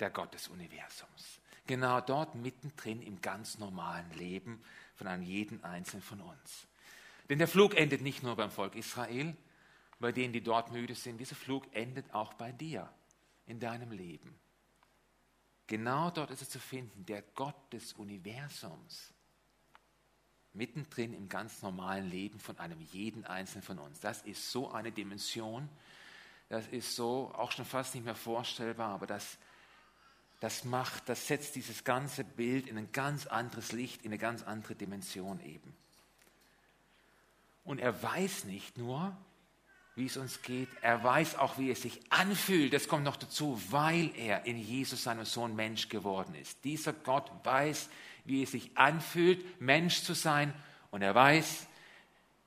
der 0.00 0.10
Gott 0.10 0.32
des 0.32 0.46
Universums. 0.46 1.40
Genau 1.66 2.00
dort 2.00 2.36
mittendrin 2.36 3.02
im 3.02 3.20
ganz 3.20 3.58
normalen 3.58 4.08
Leben 4.12 4.62
von 4.94 5.08
einem 5.08 5.24
jeden 5.24 5.64
Einzelnen 5.64 6.02
von 6.02 6.20
uns. 6.20 6.67
Denn 7.28 7.38
der 7.38 7.48
Flug 7.48 7.76
endet 7.76 8.00
nicht 8.00 8.22
nur 8.22 8.36
beim 8.36 8.50
Volk 8.50 8.74
Israel, 8.74 9.36
bei 9.98 10.12
denen, 10.12 10.32
die 10.32 10.42
dort 10.42 10.72
müde 10.72 10.94
sind. 10.94 11.18
Dieser 11.18 11.36
Flug 11.36 11.64
endet 11.74 12.14
auch 12.14 12.34
bei 12.34 12.52
dir, 12.52 12.90
in 13.46 13.60
deinem 13.60 13.90
Leben. 13.90 14.38
Genau 15.66 16.10
dort 16.10 16.30
ist 16.30 16.42
es 16.42 16.50
zu 16.50 16.58
finden, 16.58 17.04
der 17.06 17.22
Gott 17.34 17.56
des 17.72 17.92
Universums. 17.94 19.12
Mittendrin 20.54 21.12
im 21.12 21.28
ganz 21.28 21.62
normalen 21.62 22.08
Leben 22.08 22.40
von 22.40 22.58
einem 22.58 22.80
jeden 22.80 23.24
Einzelnen 23.24 23.62
von 23.62 23.78
uns. 23.78 24.00
Das 24.00 24.22
ist 24.22 24.50
so 24.50 24.70
eine 24.70 24.92
Dimension, 24.92 25.68
das 26.48 26.66
ist 26.68 26.96
so 26.96 27.30
auch 27.34 27.52
schon 27.52 27.66
fast 27.66 27.94
nicht 27.94 28.04
mehr 28.04 28.14
vorstellbar, 28.14 28.94
aber 28.94 29.06
das, 29.06 29.36
das 30.40 30.64
macht, 30.64 31.08
das 31.08 31.26
setzt 31.26 31.54
dieses 31.54 31.84
ganze 31.84 32.24
Bild 32.24 32.66
in 32.66 32.78
ein 32.78 32.90
ganz 32.92 33.26
anderes 33.26 33.72
Licht, 33.72 34.02
in 34.02 34.08
eine 34.08 34.18
ganz 34.18 34.42
andere 34.42 34.74
Dimension 34.74 35.40
eben. 35.40 35.76
Und 37.68 37.80
er 37.80 38.02
weiß 38.02 38.44
nicht 38.44 38.78
nur, 38.78 39.14
wie 39.94 40.06
es 40.06 40.16
uns 40.16 40.40
geht. 40.40 40.70
Er 40.80 41.04
weiß 41.04 41.34
auch, 41.34 41.58
wie 41.58 41.70
es 41.70 41.82
sich 41.82 42.00
anfühlt. 42.08 42.72
Das 42.72 42.88
kommt 42.88 43.04
noch 43.04 43.16
dazu, 43.16 43.60
weil 43.68 44.10
er 44.16 44.46
in 44.46 44.56
Jesus, 44.56 45.02
seinem 45.02 45.26
Sohn, 45.26 45.54
Mensch 45.54 45.90
geworden 45.90 46.34
ist. 46.34 46.64
Dieser 46.64 46.94
Gott 46.94 47.30
weiß, 47.44 47.90
wie 48.24 48.42
es 48.42 48.52
sich 48.52 48.70
anfühlt, 48.78 49.60
Mensch 49.60 50.00
zu 50.00 50.14
sein. 50.14 50.54
Und 50.90 51.02
er 51.02 51.14
weiß, 51.14 51.66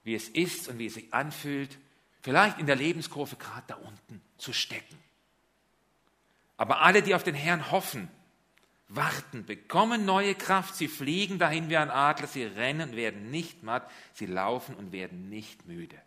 wie 0.03 0.15
es 0.15 0.27
ist 0.27 0.67
und 0.69 0.79
wie 0.79 0.88
es 0.88 0.95
sich 0.95 1.13
anfühlt, 1.13 1.77
vielleicht 2.23 2.57
in 2.57 2.65
der 2.65 2.75
Lebenskurve 2.75 3.36
gerade 3.36 3.67
da 3.67 3.75
unten 3.75 4.23
zu 4.39 4.53
stecken. 4.53 4.97
Aber 6.57 6.81
alle, 6.81 7.03
die 7.03 7.13
auf 7.13 7.23
den 7.23 7.36
Herrn 7.36 7.69
hoffen, 7.69 8.10
warten, 8.95 9.45
bekommen 9.45 10.06
neue 10.06 10.36
Kraft, 10.36 10.75
sie 10.75 10.88
fliegen 10.88 11.39
dahin 11.39 11.69
wie 11.69 11.77
ein 11.77 11.89
Adler, 11.89 12.27
sie 12.27 12.43
rennen 12.43 12.89
und 12.89 12.95
werden 12.95 13.32
nicht 13.32 13.63
matt, 13.63 13.89
sie 14.13 14.25
laufen 14.25 14.75
und 14.75 14.91
werden 14.91 15.30
nicht 15.30 15.65
müde. 15.65 15.97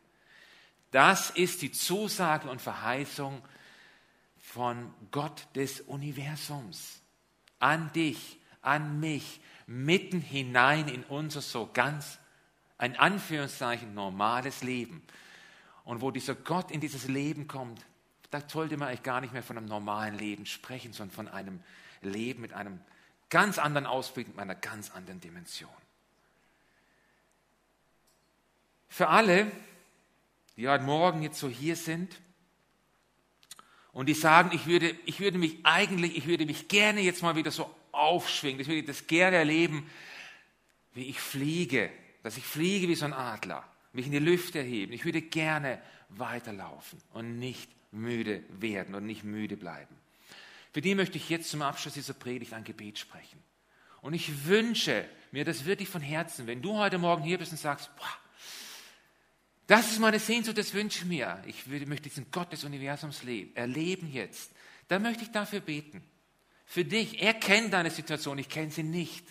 Das 0.91 1.31
ist 1.31 1.63
die 1.63 1.73
Zusage 1.73 2.49
und 2.49 2.63
Verheißung 2.63 3.43
von 4.39 4.93
Gott 5.11 5.49
des 5.57 5.81
Universums. 5.81 7.01
An 7.59 7.91
dich, 7.93 8.39
an 8.63 9.01
mich, 9.01 9.41
mitten 9.67 10.21
hinein 10.21 10.89
in 10.89 11.03
unser 11.05 11.41
so 11.41 11.71
ganz, 11.73 12.19
ein 12.79 12.97
Anführungszeichen, 12.97 13.95
normales 13.95 14.63
Leben. 14.63 15.03
Und 15.85 16.01
wo 16.01 16.11
dieser 16.11 16.35
Gott 16.35 16.71
in 16.71 16.81
dieses 16.81 17.09
Leben 17.09 17.49
kommt, 17.49 17.85
da 18.31 18.43
sollte 18.49 18.77
man 18.77 18.89
eigentlich 18.89 19.03
gar 19.03 19.21
nicht 19.21 19.33
mehr 19.33 19.43
von 19.43 19.57
einem 19.57 19.67
normalen 19.67 20.19
Leben 20.19 20.45
sprechen, 20.47 20.93
sondern 20.93 21.15
von 21.15 21.29
einem 21.29 21.61
Leben 22.05 22.41
mit 22.41 22.53
einem 22.53 22.81
ganz 23.31 23.59
anderen 23.59 23.87
Ausblick, 23.87 24.29
mit 24.29 24.39
einer 24.39 24.55
ganz 24.55 24.91
anderen 24.91 25.21
Dimension. 25.21 25.71
Für 28.89 29.09
alle, 29.09 29.51
die 30.57 30.69
heute 30.69 30.85
Morgen 30.85 31.23
jetzt 31.23 31.41
so 31.41 31.49
hier 31.49 31.75
sind 31.75 32.21
und 33.93 34.07
die 34.09 34.15
sagen, 34.15 34.51
ich 34.53 34.67
würde, 34.67 34.95
ich 35.05 35.21
würde 35.21 35.39
mich 35.39 35.59
eigentlich, 35.65 36.17
ich 36.17 36.27
würde 36.27 36.47
mich 36.47 36.69
gerne 36.69 37.01
jetzt 37.01 37.23
mal 37.23 37.35
wieder 37.35 37.51
so 37.51 37.75
aufschwingen, 37.91 38.61
ich 38.61 38.69
würde 38.69 38.85
das 38.85 39.07
gerne 39.07 39.37
erleben, 39.37 39.91
wie 40.95 41.09
ich 41.09 41.21
fliege, 41.21 41.91
dass 42.23 42.37
ich 42.37 42.45
fliege 42.45 42.89
wie 42.89 42.95
so 42.95 43.05
ein 43.05 43.13
Adler, 43.13 43.65
mich 43.93 44.07
in 44.07 44.13
die 44.13 44.19
Lüfte 44.19 44.59
erheben. 44.59 44.93
Ich 44.93 45.05
würde 45.05 45.23
gerne 45.23 45.81
weiterlaufen 46.09 47.01
und 47.13 47.39
nicht 47.39 47.69
müde 47.91 48.43
werden 48.49 48.95
und 48.95 49.07
nicht 49.07 49.25
müde 49.25 49.57
bleiben. 49.57 49.97
Für 50.75 50.81
die 50.81 50.97
möchte 50.97 51.19
ich 51.19 51.29
jetzt 51.29 51.51
zum 51.51 51.63
Abschluss 51.63 51.95
dieser 51.95 52.15
Predigt 52.15 52.53
ein 52.53 52.65
Gebet 52.65 52.99
sprechen. 52.99 53.41
Und 54.01 54.13
ich 54.13 54.45
wünsche 54.47 55.09
mir 55.31 55.45
das 55.45 55.65
wirklich 55.65 55.89
von 55.89 56.03
Herzen, 56.03 56.49
wenn 56.49 56.63
du 56.63 56.77
heute 56.77 56.99
Morgen 56.99 57.23
hier 57.23 57.39
bist 57.39 57.53
und 57.53 57.59
sagst, 57.59 57.95
boah, 57.97 58.19
das 59.69 59.93
ist 59.93 60.01
meine 60.01 60.19
Sehnsucht, 60.19 60.59
das 60.59 60.75
wünsche 60.75 60.99
ich 60.99 61.05
mir. 61.05 61.41
Ich 61.47 61.65
möchte 61.69 62.09
diesen 62.09 62.29
Gott 62.33 62.53
des 62.53 62.65
Universums 62.65 63.23
leben, 63.23 63.55
erleben 63.55 64.13
jetzt. 64.13 64.51
Da 64.89 64.99
möchte 64.99 65.23
ich 65.23 65.31
dafür 65.31 65.61
beten. 65.61 66.03
Für 66.67 66.85
dich. 66.85 67.23
Er 67.23 67.35
kennt 67.35 67.73
deine 67.73 67.93
Situation, 67.93 68.37
ich 68.39 68.49
kenne 68.49 68.73
sie 68.73 68.83
nicht. 68.83 69.25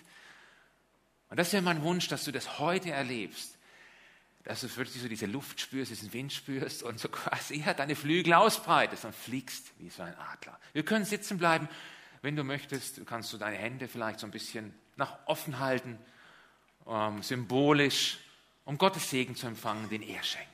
Und 1.29 1.37
das 1.37 1.51
wäre 1.51 1.61
mein 1.61 1.83
Wunsch, 1.83 2.07
dass 2.07 2.23
du 2.23 2.31
das 2.31 2.57
heute 2.57 2.91
erlebst. 2.91 3.57
Dass 4.43 4.61
du 4.61 4.75
wirklich 4.75 5.01
so 5.01 5.07
diese 5.07 5.25
Luft 5.25 5.61
spürst, 5.61 5.91
diesen 5.91 6.11
Wind 6.11 6.33
spürst 6.33 6.83
und 6.83 6.99
so 6.99 7.07
quasi 7.09 7.61
ja, 7.61 7.73
deine 7.73 7.95
Flügel 7.95 8.33
ausbreitest 8.33 9.05
und 9.05 9.15
fliegst 9.15 9.71
wie 9.79 9.89
so 9.89 10.03
ein 10.03 10.15
Adler. 10.15 10.59
Wir 10.73 10.83
können 10.83 11.05
sitzen 11.05 11.37
bleiben. 11.37 11.69
Wenn 12.21 12.35
du 12.35 12.43
möchtest, 12.43 13.05
kannst 13.05 13.31
du 13.33 13.37
deine 13.37 13.57
Hände 13.57 13.87
vielleicht 13.87 14.19
so 14.19 14.27
ein 14.27 14.31
bisschen 14.31 14.73
nach 14.95 15.17
offen 15.27 15.59
halten, 15.59 15.97
ähm, 16.87 17.21
symbolisch 17.21 18.19
um 18.65 18.77
Gottes 18.77 19.09
Segen 19.09 19.35
zu 19.35 19.47
empfangen, 19.47 19.89
den 19.89 20.01
er 20.01 20.23
schenkt. 20.23 20.49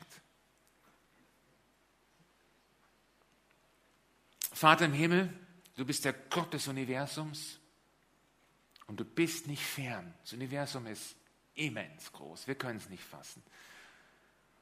Vater 4.52 4.84
im 4.84 4.92
Himmel, 4.92 5.32
du 5.76 5.84
bist 5.84 6.04
der 6.04 6.12
Gott 6.12 6.52
des 6.52 6.68
Universums 6.68 7.58
und 8.86 8.98
du 8.98 9.04
bist 9.04 9.46
nicht 9.46 9.62
fern. 9.62 10.12
Das 10.22 10.32
Universum 10.32 10.86
ist 10.86 11.14
immens 11.54 12.12
groß, 12.12 12.46
wir 12.46 12.56
können 12.56 12.78
es 12.78 12.88
nicht 12.88 13.02
fassen. 13.02 13.42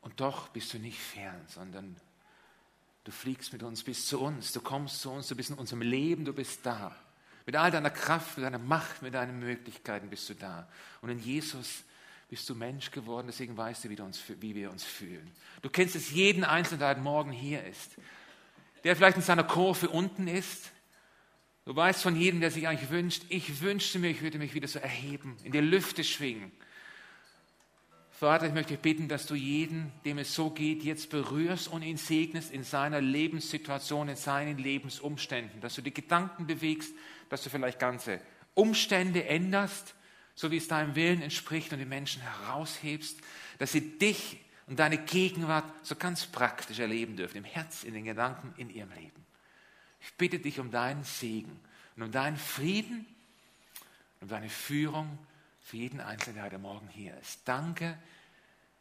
Und 0.00 0.20
doch 0.20 0.48
bist 0.48 0.72
du 0.72 0.78
nicht 0.78 0.98
fern, 0.98 1.40
sondern 1.48 1.96
du 3.04 3.10
fliegst 3.10 3.52
mit 3.52 3.62
uns 3.62 3.82
bis 3.82 4.06
zu 4.06 4.20
uns, 4.20 4.52
du 4.52 4.60
kommst 4.60 5.00
zu 5.00 5.10
uns, 5.10 5.28
du 5.28 5.36
bist 5.36 5.50
in 5.50 5.56
unserem 5.56 5.82
Leben, 5.82 6.24
du 6.24 6.32
bist 6.32 6.64
da. 6.64 6.94
Mit 7.46 7.56
all 7.56 7.70
deiner 7.70 7.90
Kraft, 7.90 8.36
mit 8.36 8.44
deiner 8.44 8.58
Macht, 8.58 9.02
mit 9.02 9.14
deinen 9.14 9.38
Möglichkeiten 9.38 10.10
bist 10.10 10.28
du 10.28 10.34
da. 10.34 10.68
Und 11.00 11.08
in 11.08 11.18
Jesus 11.18 11.82
bist 12.28 12.48
du 12.50 12.54
Mensch 12.54 12.90
geworden, 12.90 13.26
deswegen 13.26 13.56
weißt 13.56 13.84
du, 13.84 13.88
wie, 13.88 13.96
du 13.96 14.04
uns, 14.04 14.22
wie 14.40 14.54
wir 14.54 14.70
uns 14.70 14.84
fühlen. 14.84 15.30
Du 15.62 15.70
kennst 15.70 15.96
es 15.96 16.10
jeden 16.10 16.44
Einzelnen, 16.44 16.80
der 16.80 16.90
heute 16.90 17.00
Morgen 17.00 17.32
hier 17.32 17.64
ist, 17.64 17.96
der 18.84 18.94
vielleicht 18.94 19.16
in 19.16 19.22
seiner 19.22 19.44
Kurve 19.44 19.88
unten 19.88 20.28
ist. 20.28 20.70
Du 21.64 21.74
weißt 21.74 22.02
von 22.02 22.16
jedem, 22.16 22.40
der 22.40 22.50
sich 22.50 22.68
eigentlich 22.68 22.90
wünscht, 22.90 23.24
ich 23.30 23.60
wünschte 23.62 23.98
mir, 23.98 24.10
ich 24.10 24.20
würde 24.20 24.38
mich 24.38 24.54
wieder 24.54 24.68
so 24.68 24.78
erheben, 24.78 25.36
in 25.42 25.52
die 25.52 25.60
Lüfte 25.60 26.04
schwingen. 26.04 26.52
Vater, 28.18 28.48
ich 28.48 28.52
möchte 28.52 28.72
dich 28.72 28.82
bitten, 28.82 29.06
dass 29.06 29.26
du 29.26 29.36
jeden, 29.36 29.92
dem 30.04 30.18
es 30.18 30.34
so 30.34 30.50
geht, 30.50 30.82
jetzt 30.82 31.08
berührst 31.08 31.68
und 31.68 31.82
ihn 31.82 31.98
segnest 31.98 32.50
in 32.50 32.64
seiner 32.64 33.00
Lebenssituation, 33.00 34.08
in 34.08 34.16
seinen 34.16 34.58
Lebensumständen, 34.58 35.60
dass 35.60 35.76
du 35.76 35.82
die 35.82 35.94
Gedanken 35.94 36.44
bewegst, 36.44 36.92
dass 37.28 37.44
du 37.44 37.50
vielleicht 37.50 37.78
ganze 37.78 38.20
Umstände 38.54 39.24
änderst, 39.24 39.94
so 40.34 40.50
wie 40.50 40.56
es 40.56 40.66
deinem 40.66 40.96
Willen 40.96 41.22
entspricht 41.22 41.72
und 41.72 41.78
die 41.78 41.84
Menschen 41.84 42.20
heraushebst, 42.20 43.20
dass 43.60 43.70
sie 43.70 43.96
dich 43.98 44.40
und 44.66 44.80
deine 44.80 44.98
Gegenwart 44.98 45.72
so 45.84 45.94
ganz 45.94 46.26
praktisch 46.26 46.80
erleben 46.80 47.14
dürfen, 47.14 47.36
im 47.36 47.44
Herz, 47.44 47.84
in 47.84 47.94
den 47.94 48.04
Gedanken, 48.04 48.52
in 48.56 48.68
ihrem 48.68 48.90
Leben. 48.94 49.24
Ich 50.00 50.12
bitte 50.14 50.40
dich 50.40 50.58
um 50.58 50.72
deinen 50.72 51.04
Segen 51.04 51.60
und 51.94 52.02
um 52.02 52.10
deinen 52.10 52.36
Frieden 52.36 53.06
und 54.16 54.22
um 54.22 54.28
deine 54.28 54.50
Führung 54.50 55.18
für 55.68 55.76
jeden 55.76 56.00
Einzelnen, 56.00 56.36
der 56.36 56.44
heute 56.44 56.58
Morgen 56.58 56.88
hier 56.88 57.14
ist. 57.18 57.46
Danke 57.46 57.98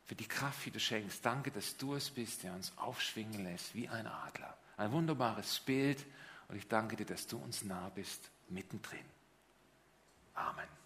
für 0.06 0.15
die 0.15 0.26
Kraft, 0.26 0.65
die 0.65 0.71
du 0.71 0.80
schenkst. 0.80 1.26
Danke, 1.26 1.52
dass 1.52 1.76
du 1.76 1.95
es 1.95 2.10
bist, 2.10 2.43
der 2.43 2.54
uns 2.54 2.71
aufschwingen 2.78 3.43
lässt 3.43 3.76
wie 3.76 3.89
ein 3.89 4.08
Adler. 4.08 4.58
Ein 4.78 4.93
wunderbares 4.93 5.60
Bild 5.60 6.06
und 6.47 6.56
ich 6.56 6.69
danke 6.69 6.95
dir, 6.95 7.06
dass 7.06 7.28
du 7.28 7.39
uns 7.39 7.63
nah 7.63 7.89
bist, 7.89 8.32
mittendrin. 8.47 9.04
Amen. 10.34 10.77